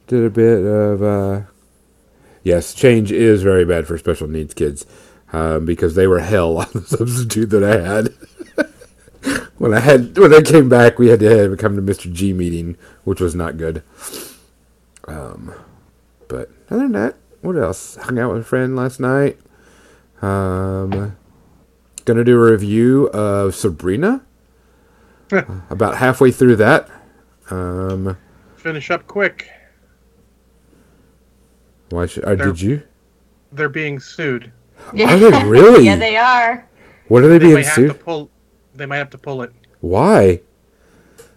Did 0.07 0.25
a 0.25 0.29
bit 0.29 0.65
of 0.65 1.03
uh, 1.03 1.41
yes, 2.43 2.73
change 2.73 3.11
is 3.11 3.43
very 3.43 3.63
bad 3.63 3.85
for 3.85 3.97
special 3.97 4.27
needs 4.27 4.53
kids 4.53 4.85
um, 5.31 5.65
because 5.65 5.95
they 5.95 6.07
were 6.07 6.19
hell 6.19 6.57
on 6.57 6.67
the 6.73 6.81
substitute 6.85 7.51
that 7.51 7.63
I 7.63 7.79
had. 7.79 8.13
when 9.59 9.73
I 9.73 9.79
had 9.79 10.17
when 10.17 10.33
I 10.33 10.41
came 10.41 10.67
back, 10.67 10.97
we 10.97 11.09
had 11.09 11.19
to 11.19 11.29
have 11.29 11.57
come 11.59 11.75
to 11.75 11.81
Mr. 11.81 12.11
G 12.11 12.33
meeting, 12.33 12.75
which 13.03 13.21
was 13.21 13.35
not 13.35 13.57
good. 13.57 13.83
Um, 15.07 15.53
but 16.27 16.49
other 16.69 16.83
than 16.83 16.91
that, 16.93 17.15
what 17.41 17.57
else? 17.57 17.95
Hung 17.95 18.19
out 18.19 18.33
with 18.33 18.41
a 18.41 18.45
friend 18.45 18.75
last 18.75 18.99
night. 18.99 19.37
Um, 20.21 21.15
gonna 22.05 22.23
do 22.23 22.37
a 22.41 22.51
review 22.51 23.07
of 23.09 23.55
Sabrina. 23.55 24.23
About 25.69 25.97
halfway 25.97 26.31
through 26.31 26.57
that. 26.57 26.89
Um, 27.49 28.17
Finish 28.57 28.91
up 28.91 29.07
quick. 29.07 29.49
why 31.89 32.05
should, 32.05 32.23
uh, 32.25 32.35
They're- 32.35 32.47
did 32.47 32.61
you? 32.61 32.83
They're 33.53 33.69
being 33.69 33.99
sued. 33.99 34.51
Are 34.93 35.17
they 35.17 35.43
really? 35.45 35.85
yeah, 35.85 35.95
they 35.97 36.15
are. 36.17 36.67
What 37.09 37.23
are 37.23 37.27
they, 37.27 37.37
They 37.37 37.45
being 37.47 37.53
might 37.55 37.65
have 37.65 37.75
to 37.75 37.87
sued? 37.89 37.99
pull. 38.05 38.29
They 38.75 38.85
might 38.85 38.97
have 38.97 39.09
to 39.09 39.17
pull 39.17 39.41
it. 39.41 39.51
Why? 39.81 40.39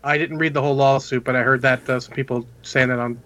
I 0.04 0.16
didn't 0.18 0.38
read 0.38 0.54
the 0.54 0.62
whole 0.62 0.76
lawsuit, 0.76 1.24
but 1.24 1.34
I 1.34 1.42
heard 1.42 1.62
that 1.62 1.88
uh, 1.90 1.98
some 1.98 2.14
people 2.14 2.46
saying 2.62 2.88
that 2.88 2.98
on 3.00 3.20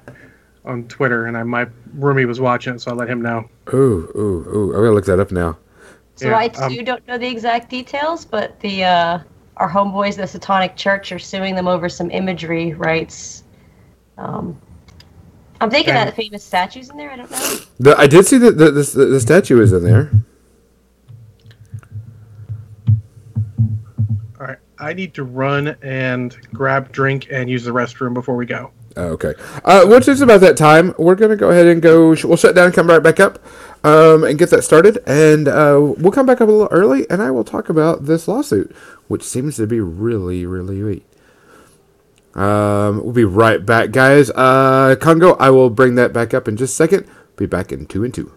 on 0.64 0.84
Twitter, 0.88 1.26
and 1.26 1.36
I 1.36 1.42
my 1.42 1.66
roomie 1.96 2.26
was 2.26 2.40
watching 2.40 2.74
it, 2.74 2.80
so 2.80 2.90
I 2.90 2.94
let 2.94 3.08
him 3.08 3.22
know. 3.22 3.48
Ooh, 3.72 4.10
ooh, 4.16 4.44
ooh! 4.54 4.74
I'm 4.74 4.80
gonna 4.82 4.92
look 4.92 5.06
that 5.06 5.20
up 5.20 5.30
now. 5.32 5.58
So 6.16 6.30
Yeah, 6.30 6.38
I 6.38 6.48
um, 6.48 6.74
too 6.74 6.82
don't 6.82 7.06
know 7.06 7.18
the 7.18 7.28
exact 7.28 7.70
details, 7.70 8.24
but 8.24 8.58
the 8.60 8.84
uh, 8.84 9.18
our 9.58 9.70
homeboys, 9.70 10.16
the 10.16 10.26
Satanic 10.26 10.76
Church, 10.76 11.12
are 11.12 11.18
suing 11.18 11.54
them 11.54 11.68
over 11.68 11.88
some 11.88 12.10
imagery 12.10 12.74
rights. 12.74 13.44
Um, 14.16 14.60
I'm 15.60 15.70
thinking 15.70 15.94
Okay. 15.94 16.04
that 16.04 16.14
the 16.14 16.22
famous 16.22 16.44
statue's 16.44 16.90
in 16.90 16.96
there. 16.96 17.10
I 17.10 17.16
don't 17.16 17.30
know. 17.30 17.58
The, 17.80 17.96
I 17.98 18.06
did 18.06 18.26
see 18.26 18.38
that 18.38 18.58
the, 18.58 18.70
the, 18.70 18.82
the 19.06 19.20
statue 19.20 19.60
is 19.60 19.72
in 19.72 19.82
there. 19.84 20.10
All 24.40 24.46
right. 24.46 24.58
I 24.78 24.92
need 24.92 25.14
to 25.14 25.24
run 25.24 25.76
and 25.82 26.36
grab 26.52 26.92
drink 26.92 27.28
and 27.30 27.50
use 27.50 27.64
the 27.64 27.72
restroom 27.72 28.14
before 28.14 28.36
we 28.36 28.46
go. 28.46 28.70
Oh, 28.98 29.12
Okay. 29.12 29.34
Uh, 29.64 29.84
once 29.86 30.08
it's 30.08 30.20
about 30.20 30.40
that 30.40 30.56
time, 30.56 30.92
we're 30.98 31.14
going 31.14 31.30
to 31.30 31.36
go 31.36 31.50
ahead 31.50 31.66
and 31.66 31.80
go. 31.80 32.08
We'll 32.24 32.36
shut 32.36 32.54
down, 32.56 32.72
come 32.72 32.88
right 32.88 33.02
back 33.02 33.20
up, 33.20 33.38
um, 33.84 34.24
and 34.24 34.38
get 34.38 34.50
that 34.50 34.62
started. 34.62 34.98
And 35.06 35.46
uh, 35.46 35.94
we'll 35.96 36.10
come 36.10 36.26
back 36.26 36.40
up 36.40 36.48
a 36.48 36.52
little 36.52 36.68
early, 36.72 37.08
and 37.08 37.22
I 37.22 37.30
will 37.30 37.44
talk 37.44 37.68
about 37.68 38.06
this 38.06 38.26
lawsuit, 38.26 38.74
which 39.06 39.22
seems 39.22 39.56
to 39.56 39.66
be 39.68 39.80
really, 39.80 40.44
really 40.44 40.82
weak. 40.82 41.06
Um, 42.34 43.02
we'll 43.02 43.12
be 43.12 43.24
right 43.24 43.64
back, 43.64 43.92
guys. 43.92 44.30
Uh, 44.30 44.96
Congo, 45.00 45.34
I 45.34 45.50
will 45.50 45.70
bring 45.70 45.94
that 45.94 46.12
back 46.12 46.34
up 46.34 46.48
in 46.48 46.56
just 46.56 46.72
a 46.72 46.76
second. 46.76 47.06
Be 47.36 47.46
back 47.46 47.70
in 47.70 47.86
two 47.86 48.02
and 48.04 48.12
two. 48.12 48.32